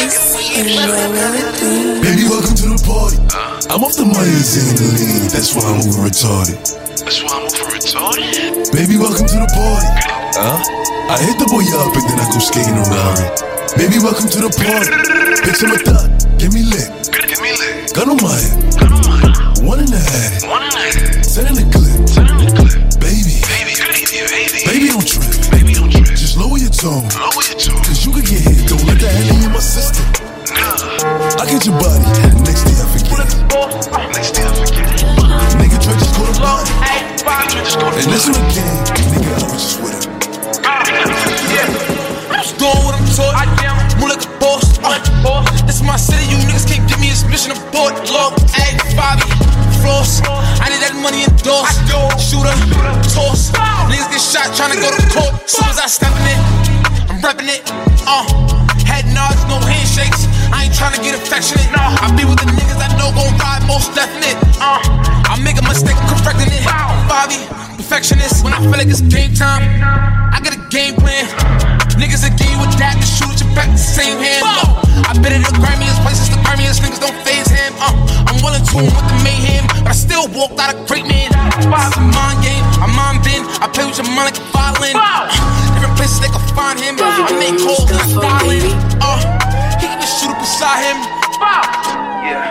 welcome 2.27 2.51
to 2.51 2.67
the 2.67 2.75
party. 2.83 3.15
Uh. 3.31 3.63
I'm 3.71 3.79
off 3.87 3.95
the 3.95 4.03
Myers 4.03 4.59
and 4.59 4.75
the 4.75 4.91
lean, 4.91 5.31
that's 5.31 5.55
why 5.55 5.63
I'm 5.63 5.79
over 5.79 6.03
retarded. 6.03 6.59
That's 6.99 7.23
why 7.23 7.31
I'm 7.31 7.47
over 7.47 7.71
retarded. 7.71 8.59
Baby, 8.75 8.99
welcome 8.99 9.23
to 9.23 9.37
the 9.39 9.47
party. 9.55 9.87
Huh? 10.35 10.59
I 11.07 11.15
hit 11.23 11.39
the 11.39 11.47
boy 11.47 11.63
up 11.79 11.95
and 11.95 12.03
then 12.11 12.19
I 12.19 12.27
go 12.27 12.43
skating 12.43 12.75
around 12.75 13.23
it. 13.23 13.39
Baby, 13.79 14.03
welcome 14.03 14.27
to 14.35 14.39
the 14.43 14.51
party. 14.51 14.91
Picture 15.47 15.71
my 15.71 15.79
thought, 15.79 16.11
get 16.35 16.51
me 16.51 16.67
lit. 16.67 16.91
Get 17.07 17.39
me 17.39 17.55
lit. 17.55 17.95
Gun 17.95 18.11
on 18.11 18.19
my 18.19 18.35
head. 18.35 19.63
One 19.63 19.79
in 19.79 19.87
the 19.87 19.95
head. 19.95 20.43
One 20.43 20.67
in 20.67 20.75
the 20.75 20.91
head. 20.91 21.23
Send 21.23 21.55
in 21.55 21.55
the 21.55 21.63
clip. 21.71 22.03
Send 22.11 22.27
in 22.35 22.35
the 22.35 22.51
clip. 22.51 22.99
Baby. 22.99 23.39
Baby, 23.47 23.79
baby, 23.79 24.27
baby. 24.27 24.59
Baby, 24.67 24.85
don't 24.91 25.07
trip. 25.07 25.31
Baby, 25.55 25.71
don't 25.79 25.87
trip. 25.87 26.11
Just 26.19 26.35
lower 26.35 26.59
your 26.59 26.67
tone. 26.67 27.07
Lower 27.15 27.43
your 27.47 27.55
tone. 27.55 27.82
Hit. 29.03 29.11
Don't 29.11 29.11
let 29.11 29.11
that 29.11 29.11
hand 29.11 29.43
in 29.43 29.51
my 29.51 29.59
system. 29.59 30.05
I 31.35 31.43
get 31.49 31.65
your 31.65 31.75
body. 31.79 32.03
Next 32.43 32.63
day 32.63 32.75
I 32.79 32.87
forget. 32.87 33.27
Next 34.15 34.31
day 34.31 34.43
I 34.43 34.53
forget. 34.55 34.87
Nigga 35.59 35.77
try 35.83 35.93
just 35.99 36.15
go 36.15 36.23
to 36.23 36.35
body. 36.39 36.71
And 37.99 38.07
this 38.07 38.27
one 38.27 38.39
again. 38.47 38.71
Nigga, 39.11 39.31
I 39.35 39.43
was 39.51 39.59
just 39.59 39.79
with 39.83 39.91
him. 39.91 40.11
Just 42.31 42.55
doing 42.59 42.79
what 42.83 42.95
I'm 42.95 43.03
taught. 43.11 43.35
I 43.35 43.43
am. 43.67 43.75
Move 43.99 44.15
like 44.15 44.23
a 44.23 44.31
boss. 44.39 44.63
This 45.67 45.77
is 45.77 45.83
my 45.83 45.97
city. 45.97 46.23
You 46.31 46.37
niggas 46.47 46.67
can't 46.67 46.87
give 46.87 46.99
me 46.99 47.09
this 47.09 47.23
mission 47.27 47.51
abort. 47.51 47.95
Look, 48.07 48.39
hey, 48.55 48.75
Bobby, 48.95 49.27
floss. 49.83 50.21
I 50.63 50.71
need 50.71 50.79
that 50.83 50.95
money 50.99 51.23
endorsed. 51.27 51.83
Shooter, 52.19 52.55
toss. 53.11 53.51
Niggas 53.91 54.07
get 54.11 54.23
shot 54.23 54.47
trying 54.55 54.75
to 54.75 54.79
go 54.79 54.91
to 54.91 55.03
court. 55.11 55.49
Soon 55.49 55.67
as 55.69 55.79
I 55.79 55.87
step 55.87 56.11
in 56.15 56.27
it, 56.27 56.39
I'm 57.11 57.19
repping 57.19 57.51
it. 57.51 57.63
Uh, 58.07 58.62
head 58.93 59.09
nods, 59.09 59.41
no 59.49 59.57
handshakes. 59.57 60.29
I 60.53 60.69
ain't 60.69 60.75
trying 60.77 60.93
to 60.93 61.01
get 61.01 61.17
affectionate. 61.17 61.65
I 61.73 62.13
be 62.13 62.29
with 62.29 62.37
the 62.37 62.45
niggas 62.53 62.77
I 62.77 62.93
know 63.01 63.09
gon' 63.17 63.33
ride 63.41 63.65
most 63.65 63.89
definite. 63.97 64.37
Uh, 64.61 64.77
I 65.25 65.33
make 65.41 65.57
a 65.57 65.65
mistake, 65.65 65.97
I'm 65.97 66.13
correcting 66.21 66.53
it. 66.53 66.61
Bobby, 67.09 67.41
perfectionist. 67.73 68.45
When 68.45 68.53
I 68.53 68.61
feel 68.61 68.77
like 68.77 68.93
it's 68.93 69.01
game 69.01 69.33
time, 69.33 69.65
I 70.29 70.37
get 70.45 70.53
a 70.53 70.61
game 70.69 70.93
plan. 70.93 71.25
Niggas 71.97 72.21
again 72.21 72.57
with 72.61 72.73
that 72.77 73.01
to 73.01 73.05
shoot 73.05 73.33
you 73.41 73.49
back 73.57 73.69
the 73.73 73.81
same 73.81 74.21
hand. 74.21 74.45
Look, 74.45 75.09
I 75.09 75.17
been 75.17 75.33
in 75.33 75.41
the 75.41 75.53
grimiest 75.57 76.01
places, 76.05 76.29
the 76.29 76.37
grimiest 76.45 76.85
niggas 76.85 77.01
don't 77.01 77.17
phase 77.25 77.49
him. 77.49 77.73
Uh, 77.81 77.93
I'm 78.29 78.37
willing 78.45 78.61
to 78.61 78.73
with 78.77 78.93
the 78.93 79.17
mayhem, 79.25 79.65
but 79.81 79.93
I 79.93 79.97
still 79.97 80.29
walked 80.37 80.61
out 80.61 80.69
a 80.73 80.77
great 80.85 81.09
man. 81.09 81.33
It's 81.57 81.65
a 81.65 82.01
mind 82.01 82.39
game, 82.45 82.65
I'm 82.77 82.93
mind 82.93 83.25
bend. 83.25 83.45
I 83.57 83.69
play 83.73 83.85
with 83.89 83.97
your 83.97 84.09
mind 84.13 84.33
like 84.33 84.37
a 84.37 84.45
violin. 84.53 84.97
Uh, 84.97 85.52
pissed 86.03 86.19
they 86.19 86.27
can 86.27 86.43
find 86.51 86.77
him. 86.79 86.99
And 86.99 87.39
they 87.39 87.55
cold 87.55 87.87
cause 87.87 88.19
I. 88.19 88.43
Uh, 88.99 89.23
he 89.79 89.87
can 89.87 90.03
shoot 90.03 90.35
up 90.35 90.39
beside 90.43 90.83
him. 90.83 90.99
Yeah, 92.27 92.43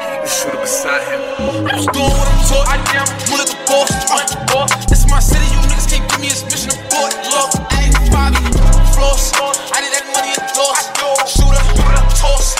he 0.00 0.16
can 0.24 0.28
shoot 0.28 0.54
up 0.56 0.64
beside 0.64 1.04
him. 1.12 1.20
I 1.68 1.76
was 1.76 1.86
doing 1.92 2.14
what 2.16 2.28
I'm 2.32 2.40
taught. 2.48 2.66
I 2.72 2.76
am 2.96 3.08
one 3.28 3.40
of 3.44 3.48
the 3.52 3.58
boss. 3.68 3.92
Uh, 4.08 4.64
this 4.88 5.04
my 5.10 5.20
city, 5.20 5.44
you 5.52 5.60
niggas 5.68 5.88
can't 5.92 6.08
give 6.08 6.20
me 6.20 6.28
this 6.32 6.44
mission 6.48 6.72
abort. 6.72 7.12
Look, 7.28 7.52
I 7.76 7.92
ain't 7.92 7.96
Bobby, 8.08 8.40
floss. 8.96 9.32
I 9.36 9.84
need 9.84 9.92
that 9.92 10.08
money 10.16 10.32
in 10.32 10.40
the 10.40 10.48
doors. 10.56 10.80
Shooter, 11.28 11.60
toss. 12.16 12.56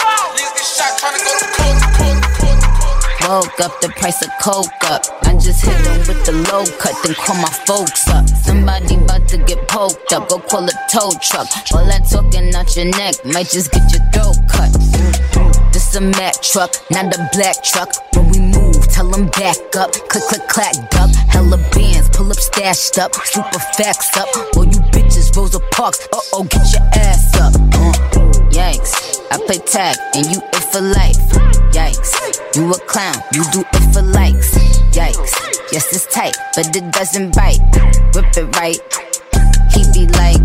Woke 3.29 3.59
up, 3.61 3.81
the 3.81 3.89
price 3.97 4.21
of 4.21 4.31
coke 4.39 4.69
up. 4.85 5.03
I 5.23 5.33
just 5.41 5.65
hit 5.65 5.73
them 5.85 5.99
with 6.05 6.27
the 6.27 6.33
low 6.53 6.65
cut, 6.77 6.93
then 7.03 7.15
call 7.15 7.37
my 7.41 7.49
folks 7.65 8.07
up. 8.09 8.29
Somebody 8.29 8.97
about 8.97 9.27
to 9.29 9.39
get 9.39 9.67
poked 9.67 10.13
up, 10.13 10.29
go 10.29 10.39
call 10.41 10.65
a 10.65 10.73
tow 10.93 11.09
truck. 11.25 11.49
All 11.73 11.87
that 11.89 12.05
talking 12.05 12.55
out 12.55 12.77
your 12.77 12.85
neck 12.85 13.15
might 13.25 13.49
just 13.49 13.73
get 13.73 13.89
your 13.89 14.05
throat 14.13 14.37
cut. 14.53 14.73
This 15.73 15.97
a 15.97 16.03
Mack 16.03 16.43
truck, 16.43 16.77
not 16.91 17.17
a 17.17 17.29
black 17.33 17.65
truck. 17.65 17.97
When 18.13 18.29
we 18.29 18.41
move, 18.41 18.87
tell 18.93 19.09
them 19.09 19.29
back 19.29 19.57
up. 19.75 19.93
Click, 19.93 20.25
click, 20.29 20.47
clack, 20.49 20.77
duck. 20.91 21.09
Hella 21.33 21.57
bands, 21.73 22.11
pull 22.11 22.29
up 22.29 22.37
stashed 22.37 22.99
up. 22.99 23.15
Super 23.25 23.59
facts 23.73 24.17
up. 24.19 24.29
All 24.55 24.65
you 24.65 24.81
bitches, 24.93 25.35
Rosa 25.35 25.61
Parks. 25.73 26.07
Uh 26.13 26.21
oh, 26.35 26.45
get 26.45 26.73
your 26.73 26.85
ass 26.93 27.35
up. 27.41 27.55
Uh, 27.55 27.93
yikes. 28.53 29.14
I 29.35 29.39
play 29.47 29.59
tag 29.59 29.97
and 30.15 30.27
you 30.27 30.41
it 30.53 30.63
for 30.71 30.81
life. 30.81 31.19
Yikes. 31.75 32.55
You 32.55 32.71
a 32.71 32.79
clown, 32.87 33.17
you 33.33 33.43
do 33.51 33.65
it 33.67 33.93
for 33.93 34.01
likes. 34.01 34.55
Yikes. 34.95 35.35
Yes, 35.73 35.93
it's 35.93 36.07
tight, 36.07 36.37
but 36.55 36.75
it 36.77 36.93
doesn't 36.93 37.35
bite. 37.35 37.59
Whip 38.15 38.31
it 38.37 38.55
right. 38.55 38.79
He 39.75 39.83
be 39.91 40.07
like, 40.15 40.39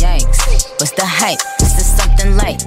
Yikes. 0.00 0.80
What's 0.80 0.92
the 0.92 1.04
hype? 1.04 1.40
This 1.58 1.76
is 1.76 1.84
something 1.84 2.38
light. 2.38 2.64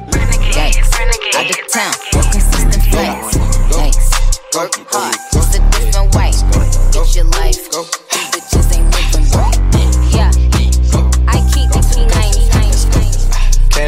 Yikes. 0.54 0.94
Out 1.34 1.50
of 1.50 1.68
town, 1.68 1.94
more 2.14 2.32
consistent 2.32 2.84
flights. 2.94 3.38
Yikes. 3.74 4.14
Hard, 4.54 5.16
it's 5.34 5.56
a 5.56 5.60
different 5.72 6.14
way. 6.14 6.30
Get 6.92 7.16
your 7.16 7.26
life. 7.26 8.13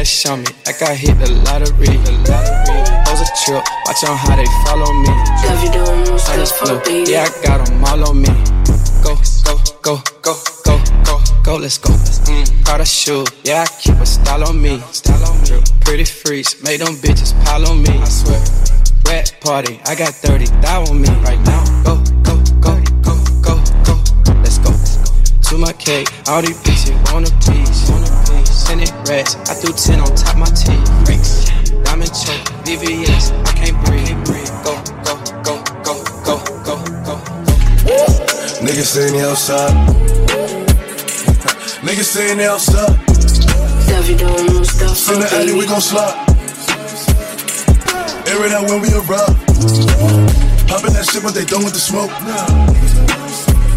Cash 0.06 0.26
on 0.26 0.38
me, 0.38 0.46
like 0.64 0.80
I 0.82 0.94
hit 0.94 1.18
the 1.18 1.26
lottery. 1.42 1.98
Hoes 3.10 3.22
a 3.22 3.28
trip, 3.42 3.64
watch 3.86 4.04
on 4.06 4.16
how 4.16 4.36
they 4.36 4.46
follow 4.62 4.92
me. 5.02 5.10
I 5.10 6.36
just 6.38 6.54
flow, 6.54 6.80
yeah, 7.10 7.26
I 7.26 7.42
got 7.42 7.66
them 7.66 7.82
all 7.84 8.10
on 8.10 8.22
me. 8.22 8.28
Go, 9.02 9.18
go, 9.42 9.58
go, 9.82 9.98
go, 10.22 10.34
go, 10.64 10.78
go, 11.02 11.18
go, 11.42 11.56
let's 11.56 11.78
go. 11.78 11.90
Mm, 11.90 12.64
Prada 12.64 12.86
shoe, 12.86 13.24
yeah, 13.42 13.64
I 13.64 13.80
keep 13.82 13.96
a 13.96 14.06
style 14.06 14.44
on 14.46 14.62
me. 14.62 14.78
Style 14.92 15.26
on 15.26 15.42
me. 15.42 15.60
Pretty 15.80 16.04
freaks, 16.04 16.62
make 16.62 16.78
them 16.78 16.94
bitches 17.02 17.34
pile 17.44 17.66
on 17.66 17.82
me. 17.82 17.90
I 17.90 18.04
swear. 18.04 18.38
Rat 19.08 19.34
party, 19.40 19.80
I 19.86 19.96
got 19.96 20.14
30 20.14 20.46
thou 20.62 20.84
on 20.84 21.02
me 21.02 21.08
right 21.26 21.40
now. 21.40 21.82
Go, 21.82 21.96
go, 22.22 22.36
go, 22.60 22.78
go, 23.02 23.14
go, 23.42 23.58
go, 23.82 24.32
let's 24.38 24.58
go. 24.58 24.70
To 25.50 25.58
my 25.58 25.72
cake, 25.72 26.06
all 26.28 26.42
these 26.42 26.62
bitches 26.62 26.94
want 27.12 27.28
a 27.28 27.32
piece. 27.50 28.15
Send 28.66 28.82
it 28.82 28.90
rats, 29.08 29.36
I 29.48 29.54
threw 29.54 29.72
10 29.72 30.00
on 30.00 30.12
top 30.16 30.36
my 30.36 30.46
teeth. 30.46 30.82
Bricks, 31.06 31.46
diamond 31.86 32.10
choke, 32.10 32.50
VVS, 32.66 33.30
I 33.46 33.52
can't 33.54 33.78
breathe. 33.86 34.10
Go, 34.66 34.74
go, 35.06 35.14
go, 35.46 35.62
go, 35.86 35.94
go, 36.26 36.42
go, 36.66 36.74
go. 37.06 37.14
Niggas 38.66 38.90
saying 38.90 39.12
they 39.12 39.22
outside. 39.22 39.70
Niggas 41.86 42.10
saying 42.10 42.38
they 42.38 42.46
outside. 42.46 42.90
Send 44.98 45.22
the 45.22 45.28
alley, 45.34 45.54
we 45.54 45.64
gon' 45.64 45.80
slide. 45.80 46.26
Air 48.26 48.46
it 48.46 48.52
out 48.52 48.68
when 48.68 48.82
we 48.82 48.88
arrive. 48.98 49.30
Poppin' 50.66 50.92
that 50.92 51.08
shit, 51.08 51.22
but 51.22 51.34
they 51.34 51.44
done 51.44 51.62
with 51.62 51.72
the 51.72 51.78
smoke. 51.78 52.10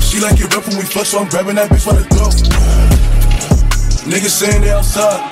She 0.01 0.19
like 0.19 0.39
it 0.41 0.51
rough 0.51 0.67
when 0.67 0.77
we 0.77 0.83
fuck, 0.83 1.05
so 1.05 1.19
I'm 1.19 1.29
grabbing 1.29 1.57
that 1.57 1.69
bitch 1.69 1.85
by 1.85 1.93
the 1.93 2.03
throat. 2.09 2.88
Niggas 4.05 4.29
saying 4.29 4.61
they 4.61 4.71
outside. 4.71 5.29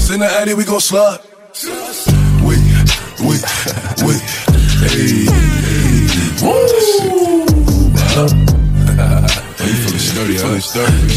Send 0.00 0.22
the 0.22 0.26
alley, 0.26 0.54
we 0.54 0.64
gon' 0.64 0.80
slide. 0.80 1.20
Wait, 2.44 2.62
wait, 3.20 3.42
wait. 4.04 4.22
Hey, 4.84 5.26
hey. 5.26 6.06
Woo! 6.42 7.46
Huh? 8.14 9.32
You 9.66 9.72
feeling 9.72 9.98
sturdy, 9.98 10.36
huh? 10.38 10.60
Sturdy. 10.60 11.08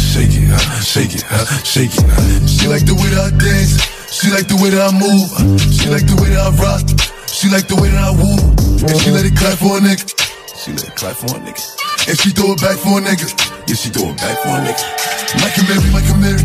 Shake 0.00 0.32
it, 0.32 0.48
huh? 0.48 0.80
Shake 0.80 1.14
it, 1.14 1.22
huh? 1.28 1.44
Shake 1.62 1.92
it, 1.92 2.04
huh? 2.08 2.46
She 2.46 2.66
like 2.68 2.86
the 2.86 2.94
way 2.94 3.12
that 3.12 3.28
I 3.28 3.36
dance. 3.36 3.76
She 4.08 4.30
like 4.32 4.48
the 4.48 4.56
way 4.56 4.70
that 4.70 4.80
I 4.80 4.92
move. 4.96 5.28
She 5.60 5.90
like 5.90 6.06
the 6.08 6.16
way 6.16 6.30
that 6.30 6.40
I 6.40 6.56
rock. 6.56 6.88
She 7.28 7.50
like 7.50 7.68
the 7.68 7.76
way 7.76 7.90
that 7.90 8.00
I 8.00 8.12
woo. 8.16 8.40
And 8.88 8.96
she 9.02 9.10
let 9.10 9.26
it 9.26 9.36
clap 9.36 9.58
for 9.58 9.76
a 9.76 9.80
nigga. 9.80 10.08
She 10.56 10.72
let 10.72 10.88
it 10.88 10.96
clap 10.96 11.16
for 11.16 11.36
a 11.36 11.40
nigga. 11.40 11.85
And 12.08 12.16
she 12.20 12.30
throw 12.30 12.54
it 12.54 12.60
back 12.62 12.78
for 12.78 12.98
a 12.98 13.02
nigga. 13.02 13.26
Yeah, 13.66 13.74
she 13.74 13.90
throw 13.90 14.14
it 14.14 14.16
back 14.22 14.38
for 14.38 14.54
a 14.54 14.62
nigga. 14.62 14.78
Mike 15.42 15.58
and 15.58 15.66
Mary, 15.66 15.90
Mike 15.90 16.06
Mary. 16.22 16.44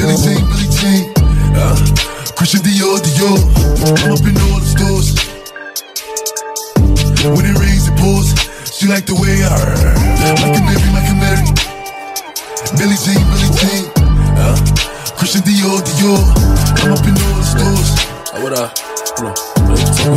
Billie 0.00 0.16
Jean, 0.16 0.40
Billie 0.48 0.72
Jean. 0.72 1.12
Uh, 1.52 1.76
Christian 2.32 2.64
Dior, 2.64 2.96
Dior. 3.04 3.36
I'm 3.84 4.16
up 4.16 4.24
in 4.24 4.32
all 4.48 4.64
the 4.64 4.70
stores. 4.72 5.12
When 7.36 7.44
it 7.44 7.56
rains, 7.60 7.84
it 7.84 7.96
pours. 8.00 8.32
She 8.72 8.88
like 8.88 9.04
the 9.04 9.12
way 9.20 9.44
I 9.44 9.60
Mike 10.40 10.56
and 10.56 10.64
Mary, 10.72 10.88
Mike 10.96 11.12
Mary. 11.20 11.44
Billie 12.80 12.96
Jean, 12.96 13.20
Billie 13.28 13.52
Jean. 13.60 13.92
Uh, 14.40 14.56
Christian 15.20 15.42
Dior, 15.44 15.84
Dior. 15.84 16.24
I'm 16.80 16.96
up 16.96 17.04
in 17.04 17.12
all 17.12 17.36
the 17.36 17.44
stores. 17.44 18.42
What 18.42 18.56
up? 18.56 18.93
Hold. 19.14 19.38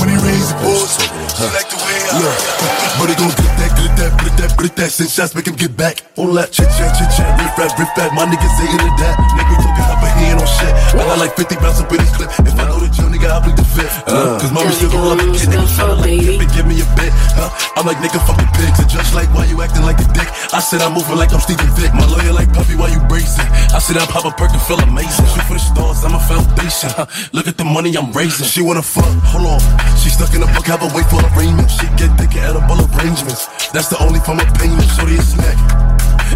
When 0.01 0.09
it 0.09 0.17
rains, 0.25 0.49
the 0.49 0.57
pours. 0.57 0.97
She 0.97 1.45
like 1.53 1.69
the 1.69 1.77
way 1.77 1.93
I 2.01 2.17
yeah. 2.17 2.97
But 2.97 3.13
it 3.13 3.17
gon' 3.21 3.29
get 3.29 3.53
that, 3.61 3.71
get 3.77 3.93
that, 3.93 4.11
get 4.17 4.33
that, 4.41 4.57
get 4.57 4.75
that. 4.75 4.89
Send 4.89 5.09
shots, 5.09 5.35
make 5.35 5.45
him 5.45 5.53
get 5.53 5.77
back. 5.77 6.01
On 6.17 6.33
that 6.33 6.49
chit 6.49 6.65
chat, 6.73 6.97
chit 6.97 7.13
chat, 7.13 7.29
riff 7.37 7.53
rap, 7.61 7.77
riff 7.77 7.93
rap. 7.93 8.09
My 8.17 8.25
niggas 8.25 8.53
say 8.57 8.65
into 8.65 8.89
that. 9.05 9.15
Nigga 9.37 9.55
talking 9.61 9.85
up 9.85 10.06
a 10.17 10.25
hand 10.25 10.41
on 10.41 10.49
shit. 10.49 10.73
I 10.97 11.05
got 11.05 11.19
like 11.21 11.33
50 11.37 11.55
rounds 11.61 11.79
up 11.79 11.91
in 11.93 12.01
this 12.01 12.13
clip. 12.15 12.29
If 12.41 12.57
I 12.57 12.65
know 12.65 12.81
the 12.81 12.89
drill, 12.89 13.09
nigga, 13.13 13.29
I 13.29 13.39
bleed 13.45 13.57
the 13.57 13.65
fit. 13.65 13.89
Uh, 14.09 14.41
Cause 14.41 14.51
mommy 14.51 14.73
still 14.73 14.89
gon' 14.89 15.05
love 15.05 15.17
me, 15.21 15.37
kid. 15.37 15.53
Niggas 15.53 15.73
tryna 15.77 15.97
like 16.01 16.17
dip 16.17 16.41
and 16.41 16.51
give 16.53 16.67
me 16.67 16.81
a 16.81 16.87
bit. 16.97 17.11
Huh? 17.37 17.49
I'm 17.77 17.85
like 17.85 18.01
nigga 18.01 18.17
fucking 18.25 18.49
pigs. 18.57 18.77
And 18.81 18.89
just 18.89 19.13
like 19.13 19.29
why 19.33 19.45
you 19.45 19.61
acting 19.61 19.85
like 19.85 20.01
a 20.01 20.07
dick. 20.17 20.27
I 20.53 20.59
said 20.59 20.81
I'm 20.81 20.97
moving 20.97 21.17
like 21.17 21.31
I'm 21.33 21.41
Steven 21.41 21.69
Vick. 21.77 21.93
My 21.93 22.07
lawyer 22.09 22.33
like 22.33 22.49
puppy, 22.49 22.73
why 22.73 22.89
you 22.89 23.01
bracing? 23.05 23.45
I 23.69 23.79
said 23.79 23.97
I 24.01 24.05
pop 24.09 24.25
a 24.25 24.33
perk 24.33 24.51
and 24.51 24.63
feel 24.65 24.81
amazing. 24.81 25.25
Shoot 25.29 25.45
for 25.45 25.55
the 25.55 25.63
stars, 25.63 26.01
I'm 26.01 26.17
a 26.17 26.21
foundation. 26.25 26.89
Huh? 26.97 27.05
Look 27.33 27.47
at 27.47 27.57
the 27.57 27.67
money 27.67 27.93
I'm 27.93 28.09
raising. 28.11 28.47
She 28.49 28.61
wanna 28.65 28.81
fuck, 28.81 29.05
hold 29.29 29.45
on. 29.45 29.61
She 30.01 30.09
stuck 30.09 30.33
in 30.33 30.41
a 30.41 30.49
book, 30.57 30.65
have 30.67 30.81
a 30.81 30.89
wait 30.97 31.05
for 31.07 31.21
arraignment. 31.35 31.69
She 31.69 31.85
get 31.99 32.09
thick 32.17 32.33
and 32.33 32.57
edible 32.57 32.81
arrangements. 32.81 33.45
That's 33.69 33.89
the 33.89 34.01
only 34.01 34.19
form 34.25 34.39
of 34.39 34.49
payment. 34.57 34.87
Shorty 34.97 35.15
a 35.15 35.21
snack. 35.21 35.86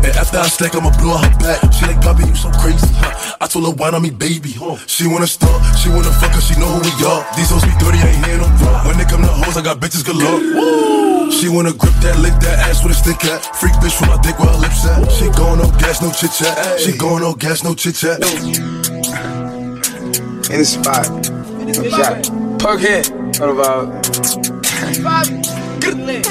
And 0.04 0.14
after 0.18 0.38
I 0.38 0.48
stack, 0.48 0.76
I'ma 0.76 0.90
blow 0.98 1.18
her 1.18 1.30
back. 1.38 1.62
She 1.74 1.86
like, 1.86 2.02
Poppy, 2.02 2.26
you 2.26 2.36
so 2.36 2.50
crazy. 2.58 2.90
Huh? 2.98 3.38
I 3.40 3.48
told 3.48 3.66
her, 3.70 3.74
wine 3.78 3.94
on 3.94 4.02
me, 4.02 4.10
baby. 4.10 4.52
Huh? 4.52 4.78
She 4.88 5.06
wanna 5.08 5.28
start, 5.28 5.62
she 5.78 5.90
wanna 5.90 6.12
fuck, 6.18 6.34
cause 6.34 6.46
she 6.48 6.58
know 6.60 6.66
who 6.66 6.82
we 6.82 6.94
are. 7.06 7.22
These 7.38 7.50
hoes 7.54 7.62
be 7.62 7.74
dirty, 7.78 8.02
ain't 8.02 8.26
here 8.26 8.38
no 8.38 8.50
draw. 8.58 8.82
When 8.88 8.98
they 8.98 9.06
come 9.06 9.22
to 9.22 9.30
hoes, 9.30 9.58
I 9.58 9.62
got 9.62 9.80
bitches 9.80 10.06
galore. 10.06 10.42
Woo! 10.42 11.32
She 11.32 11.50
wanna 11.50 11.74
grip 11.74 11.94
that, 12.02 12.18
lick 12.20 12.34
that 12.42 12.60
ass 12.66 12.84
with 12.84 12.94
a 12.94 12.96
stick 12.96 13.24
at. 13.26 13.46
Freak 13.56 13.74
bitch 13.78 13.94
from 13.94 14.10
my 14.10 14.18
dick 14.22 14.38
where 14.40 14.50
her 14.50 14.58
lips 14.58 14.86
at. 14.90 15.06
She 15.12 15.30
going 15.38 15.60
no 15.62 15.70
gas, 15.78 16.02
no 16.02 16.12
chit 16.12 16.34
chat. 16.34 16.80
She 16.80 16.98
going 16.98 17.22
no 17.22 17.34
gas, 17.34 17.64
no 17.64 17.74
chit 17.74 17.96
chat. 17.96 18.22
In 20.50 20.58
the 20.60 20.66
spot. 20.66 21.06
Shot. 21.94 22.26
Perk 22.60 22.82
head. 22.82 23.08
What 23.40 23.50
about? 23.54 24.02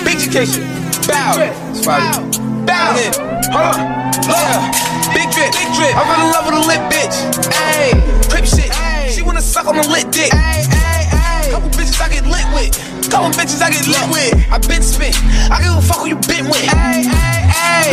Big 0.05 0.17
education. 0.17 0.67
Bow. 1.07 1.39
Bow. 1.85 2.67
Bow. 2.67 3.30
Hold 3.49 3.73
on. 3.73 4.13
Yeah. 4.29 4.69
Big 5.17 5.29
drip. 5.33 5.51
Big 5.57 5.69
drip. 5.73 5.97
I 5.97 6.05
fell 6.05 6.21
in 6.21 6.31
love 6.33 6.45
with 6.47 6.61
a 6.61 6.65
lit 6.69 6.83
bitch. 6.93 7.17
Ayy. 7.49 7.97
Crip 8.29 8.45
shit. 8.45 8.71
She 9.09 9.23
wanna 9.23 9.43
suck 9.43 9.67
on 9.67 9.77
a 9.79 9.87
lit 9.89 10.13
dick. 10.13 10.31
Ayy. 10.33 10.69
Ayy. 10.69 11.51
Couple 11.51 11.71
bitches 11.71 12.01
I 12.01 12.09
get 12.09 12.27
lit 12.27 12.47
with. 12.53 12.77
Couple 13.11 13.31
bitches 13.33 13.63
I 13.63 13.71
get 13.71 13.87
lit 13.89 14.07
with. 14.13 14.35
I 14.53 14.59
been 14.69 14.83
spit. 14.83 15.17
I 15.51 15.63
give 15.63 15.73
a 15.73 15.83
fuck 15.83 16.05
who 16.05 16.09
you 16.13 16.19
been 16.29 16.47
with. 16.47 16.69
Ayy. 16.69 17.09
Ayy. 17.09 17.91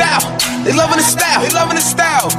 They 0.64 0.74
loving 0.74 0.98
the 0.98 1.04
style. 1.04 1.42
They 1.42 1.50
loving 1.56 1.76
the 1.76 1.82
style. 1.82 2.30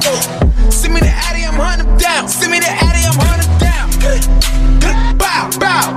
Send 0.71 0.93
me 0.93 0.99
the 1.01 1.09
Addy, 1.09 1.43
I'm 1.43 1.55
hunting 1.55 1.87
them 1.87 1.97
down. 1.97 2.27
Send 2.27 2.51
me 2.51 2.59
the 2.59 2.69
Addy, 2.69 3.01
I'm 3.03 3.17
hunting 3.17 3.49
them 3.49 3.57
down. 3.57 3.89
Get 3.99 4.21
it, 4.21 4.27
get 4.79 4.93
it, 4.93 5.17
bow, 5.17 5.49
bow, 5.57 5.91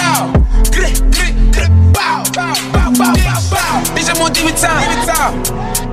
bow, 0.00 0.32
bow, 0.72 2.22
bow, 2.22 2.24
bow, 2.32 2.94
bow, 2.94 3.40
bow. 3.50 3.82
Bitch, 3.92 4.08
I'm 4.08 4.22
on 4.22 4.32
demon 4.32 4.54
time. 4.54 4.80
Demon 4.88 5.06
time. 5.06 5.91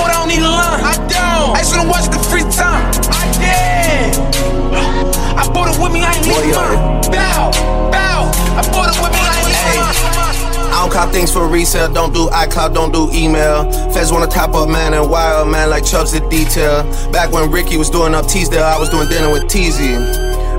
Straightforward, 0.00 0.12
I 0.12 0.18
don't 0.18 0.28
need 0.28 0.40
a 0.40 0.48
line. 0.48 0.80
I 0.80 0.96
don't. 1.12 1.56
I 1.56 1.60
just 1.60 1.76
wanna 1.76 1.90
watch 1.90 2.08
the 2.08 2.20
free 2.28 2.44
time. 2.48 2.88
I 3.12 3.24
did. 3.36 4.16
I 5.36 5.44
bought 5.52 5.68
it 5.68 5.80
with 5.80 5.92
me, 5.92 6.00
I 6.00 6.14
ain't 6.14 6.26
leaving 6.26 6.54
mine. 6.56 7.00
Bow, 7.12 7.50
bow. 7.92 8.30
I 8.56 8.62
bought 8.72 8.88
it 8.88 8.96
with 9.00 9.12
me, 9.12 9.20
I 9.20 9.36
ain't 9.36 9.48
leaving 9.48 9.80
mine. 9.80 10.72
I 10.72 10.82
don't 10.82 10.92
cop 10.92 11.10
things 11.10 11.32
for 11.32 11.46
resale, 11.48 11.92
don't 11.92 12.14
do 12.14 12.28
iCloud, 12.28 12.72
don't 12.72 12.92
do 12.92 13.10
email. 13.12 13.70
Feds 13.92 14.12
wanna 14.12 14.26
top 14.26 14.54
up 14.54 14.68
man 14.68 14.94
and 14.94 15.10
wild 15.10 15.48
man 15.48 15.68
like 15.68 15.84
Chubbs 15.84 16.12
did 16.12 16.28
detail. 16.30 16.84
Back 17.12 17.32
when 17.32 17.50
Ricky 17.50 17.76
was 17.76 17.90
doing 17.90 18.14
up 18.14 18.26
Teasdale, 18.26 18.64
I 18.64 18.78
was 18.78 18.88
doing 18.88 19.08
dinner 19.08 19.30
with 19.30 19.44
Teasy. 19.44 19.98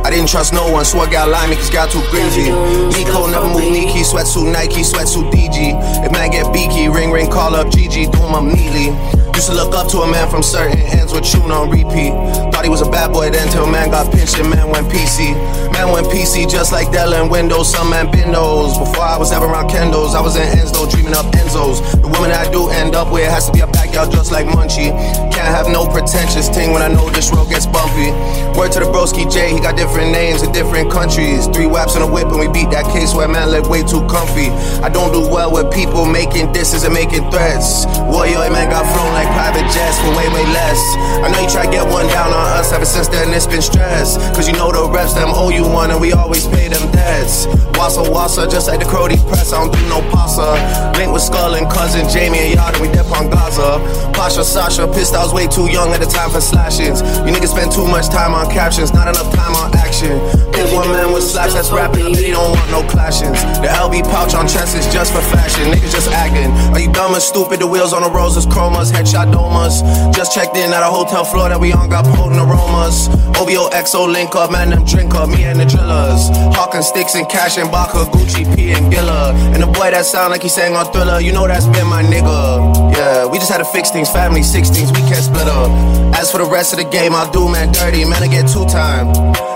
I 0.04 0.10
didn't 0.10 0.30
trust 0.30 0.54
no 0.54 0.70
one, 0.70 0.86
so 0.86 1.00
I 1.00 1.10
got 1.10 1.30
line 1.30 1.50
me 1.50 1.56
cause 1.56 1.70
got 1.70 1.90
too 1.90 2.02
crazy. 2.10 2.50
Nico 2.94 3.26
never 3.28 3.48
move 3.48 3.72
Nike, 3.72 4.02
sweatsuit 4.02 4.52
Nike, 4.52 4.82
sweatsuit 4.82 5.32
DG. 5.32 6.06
If 6.06 6.12
man 6.12 6.30
get 6.30 6.52
beaky, 6.54 6.90
ring 6.90 7.12
ring, 7.12 7.30
call 7.30 7.56
up 7.56 7.68
GG, 7.68 8.12
do 8.12 8.20
him 8.20 8.48
neatly. 8.50 8.92
Used 9.36 9.50
to 9.50 9.56
look 9.56 9.74
up 9.74 9.88
to 9.90 10.00
a 10.00 10.08
man 10.08 10.30
from 10.30 10.44
certain 10.44 10.78
ends 10.78 11.14
with 11.14 11.26
tune 11.26 11.52
on 11.52 11.70
repeat. 11.70 12.14
Thought 12.52 12.64
he 12.64 12.70
was 12.70 12.82
a 12.82 12.90
bad 12.90 13.12
boy 13.12 13.30
then 13.30 13.48
till 13.50 13.66
man 13.66 13.90
got 13.90 14.12
pinched 14.12 14.38
and 14.38 14.50
man 14.50 14.70
went 14.70 14.88
PC. 14.88 15.34
Man 15.74 15.92
went 15.92 16.08
PC 16.08 16.50
just 16.50 16.72
like 16.72 16.92
Dell 16.92 17.14
and 17.14 17.32
Windows, 17.32 17.72
some 17.72 17.90
man 17.90 18.12
those. 18.42 18.78
Before 18.78 19.06
I 19.06 19.18
was 19.18 19.32
ever 19.32 19.46
around 19.46 19.70
Kendos, 19.70 20.16
I 20.18 20.22
was 20.22 20.36
in 20.36 20.48
Enzo 20.58 20.90
dreaming 20.90 21.14
up 21.14 21.26
Enzos. 21.38 21.80
The 22.02 22.10
woman 22.10 22.32
I 22.32 22.50
do 22.52 22.70
end 22.70 22.96
up 22.96 23.12
with 23.14 23.30
has 23.30 23.46
to 23.48 23.52
be 23.54 23.62
a 23.62 23.68
backyard 23.68 24.12
just 24.12 24.32
like 24.32 24.46
Munchie. 24.46 24.90
Can't 25.30 25.52
have 25.54 25.70
no 25.70 25.88
pretentious 25.88 26.50
thing 26.50 26.74
when 26.74 26.82
I 26.82 26.90
know 26.90 27.10
this 27.10 27.32
road 27.32 27.50
gets 27.50 27.66
bumpy. 27.66 28.10
Word 28.58 28.72
to 28.74 28.80
the 28.80 28.90
broski 28.90 29.30
J, 29.30 29.54
he 29.54 29.60
got 29.60 29.78
different 29.78 30.12
names 30.12 30.42
in 30.42 30.52
different 30.52 30.92
countries. 30.92 31.48
Three 31.54 31.68
whaps 31.68 31.96
on 31.96 32.02
a 32.02 32.10
whip 32.10 32.28
and 32.34 32.40
we 32.40 32.48
beat 32.50 32.70
that 32.72 32.86
case 32.92 33.14
where 33.14 33.28
man 33.28 33.50
live 33.52 33.68
way 33.70 33.84
too 33.84 34.02
comfy. 34.10 34.50
I 34.82 34.90
don't 34.90 35.14
do 35.14 35.22
well 35.22 35.54
with 35.54 35.72
people 35.72 36.06
making 36.06 36.52
disses 36.54 36.84
and 36.84 36.94
making 36.94 37.30
threats. 37.32 37.86
Warrior 38.10 38.50
man 38.50 38.70
got 38.70 38.86
flown 38.90 39.14
like 39.14 39.21
private 39.34 39.68
jets 39.72 40.00
for 40.00 40.10
way, 40.16 40.28
way 40.30 40.46
less. 40.54 40.80
I 41.22 41.30
know 41.32 41.42
you 41.42 41.50
try 41.50 41.66
to 41.66 41.72
get 41.72 41.86
one 41.86 42.08
down 42.08 42.34
on 42.34 42.46
us 42.58 42.72
ever 42.74 42.86
since 42.86 43.08
then, 43.08 43.34
it's 43.34 43.48
been 43.48 43.62
stress. 43.62 44.18
Cause 44.36 44.48
you 44.48 44.54
know 44.54 44.72
the 44.72 44.90
reps, 44.90 45.14
them 45.14 45.30
owe 45.32 45.50
you 45.50 45.64
one, 45.68 45.92
and 45.92 46.00
we 46.00 46.14
always 46.14 46.48
pay 46.48 46.68
them 46.68 46.92
debts. 46.92 47.46
Wassa 47.78 48.04
wassa, 48.06 48.50
just 48.50 48.68
like 48.68 48.80
the 48.80 48.86
Crody 48.86 49.18
press, 49.28 49.54
I 49.54 49.62
don't 49.62 49.74
do 49.74 49.82
no 49.90 50.02
pasta. 50.10 50.54
Link 50.98 51.12
with 51.12 51.24
Skull 51.24 51.56
and 51.56 51.70
cousin 51.70 52.08
Jamie 52.10 52.40
and 52.40 52.54
Yard, 52.56 52.76
and 52.76 52.82
we 52.82 52.90
dip 52.94 53.10
on 53.12 53.30
Gaza. 53.30 53.82
Pasha 54.14 54.44
Sasha, 54.44 54.88
pissed 54.88 55.16
I 55.16 55.24
was 55.24 55.34
way 55.34 55.48
too 55.48 55.70
young 55.70 55.92
at 55.92 56.00
the 56.00 56.06
time 56.06 56.30
for 56.30 56.42
slashings. 56.42 57.02
You 57.26 57.34
niggas 57.34 57.52
spend 57.52 57.72
too 57.72 57.86
much 57.88 58.08
time 58.10 58.34
on 58.34 58.50
captions, 58.50 58.94
not 58.94 59.08
enough 59.08 59.34
time 59.34 59.56
on 59.56 59.76
action. 59.76 60.18
Pick 60.54 60.72
one 60.74 60.88
man 60.90 61.12
with 61.12 61.24
slaps 61.24 61.54
that's 61.54 61.72
rapping, 61.72 62.14
he 62.16 62.32
don't 62.32 62.56
want 62.56 62.70
no 62.72 62.82
clashings. 62.88 63.42
The 63.62 63.68
LV 63.68 64.04
pouch 64.12 64.36
on 64.36 64.48
chest 64.48 64.78
is 64.78 64.86
just 64.94 65.12
for 65.12 65.22
fashion, 65.22 65.72
niggas 65.74 65.92
just 65.92 66.10
acting. 66.12 66.52
Are 66.74 66.80
you 66.80 66.92
dumb 66.92 67.14
and 67.14 67.24
stupid? 67.24 67.60
The 67.60 67.68
wheels 67.68 67.94
on 67.94 68.04
the 68.04 68.12
roses, 68.12 68.46
chromas, 68.46 68.92
headshot 68.92 69.11
domas. 69.14 69.84
Just 70.14 70.34
checked 70.34 70.56
in 70.56 70.72
at 70.72 70.82
a 70.82 70.92
hotel 70.92 71.24
floor 71.24 71.50
that 71.50 71.60
we 71.60 71.72
on, 71.74 71.90
got 71.90 72.06
potent 72.06 72.40
aromas. 72.40 73.08
OVO 73.38 73.70
XO 73.70 74.12
link 74.12 74.36
up, 74.36 74.52
man, 74.52 74.70
them 74.70 74.86
drink 74.86 75.14
up, 75.16 75.30
me 75.30 75.44
and 75.44 75.60
the 75.60 75.66
drillers. 75.66 76.30
Hawking 76.56 76.82
sticks 76.82 77.16
and 77.16 77.28
cash 77.30 77.58
and 77.58 77.72
Baka, 77.72 78.06
Gucci, 78.12 78.44
P 78.56 78.72
and 78.72 78.92
Gilla. 78.92 79.34
And 79.54 79.62
the 79.62 79.68
boy 79.68 79.92
that 79.92 80.06
sound 80.06 80.32
like 80.32 80.44
he 80.44 80.50
sang 80.50 80.76
on 80.76 80.92
Thriller, 80.92 81.20
you 81.20 81.32
know 81.32 81.48
that's 81.48 81.66
been 81.68 81.88
my 81.88 82.04
nigga. 82.04 82.96
Yeah, 82.96 83.26
we 83.28 83.38
just 83.38 83.52
had 83.52 83.60
to 83.60 83.66
fix 83.66 83.92
things, 83.92 84.10
family 84.10 84.42
16s, 84.42 84.90
we 84.96 85.02
can't 85.10 85.24
split 85.24 85.48
up. 85.48 85.72
As 86.16 86.32
for 86.32 86.38
the 86.38 86.50
rest 86.50 86.74
of 86.74 86.80
the 86.80 86.90
game, 86.90 87.14
I'll 87.14 87.32
do 87.32 87.52
man 87.52 87.72
dirty, 87.72 88.06
man, 88.06 88.24
I 88.24 88.28
get 88.28 88.48
two 88.48 88.66
time. 88.66 89.14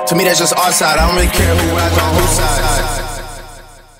To 0.07 0.15
me, 0.15 0.23
that's 0.23 0.39
just 0.39 0.55
our 0.55 0.71
side, 0.71 0.99
I 0.99 1.07
don't 1.07 1.15
really 1.15 1.31
care 1.31 1.55
who 1.55 1.75
rides 1.75 1.97
on 1.97 2.13
whose 2.15 2.29
side. 2.29 3.05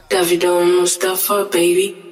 Davido 0.10 0.64
Mustafa, 0.80 1.50
baby. 1.52 2.05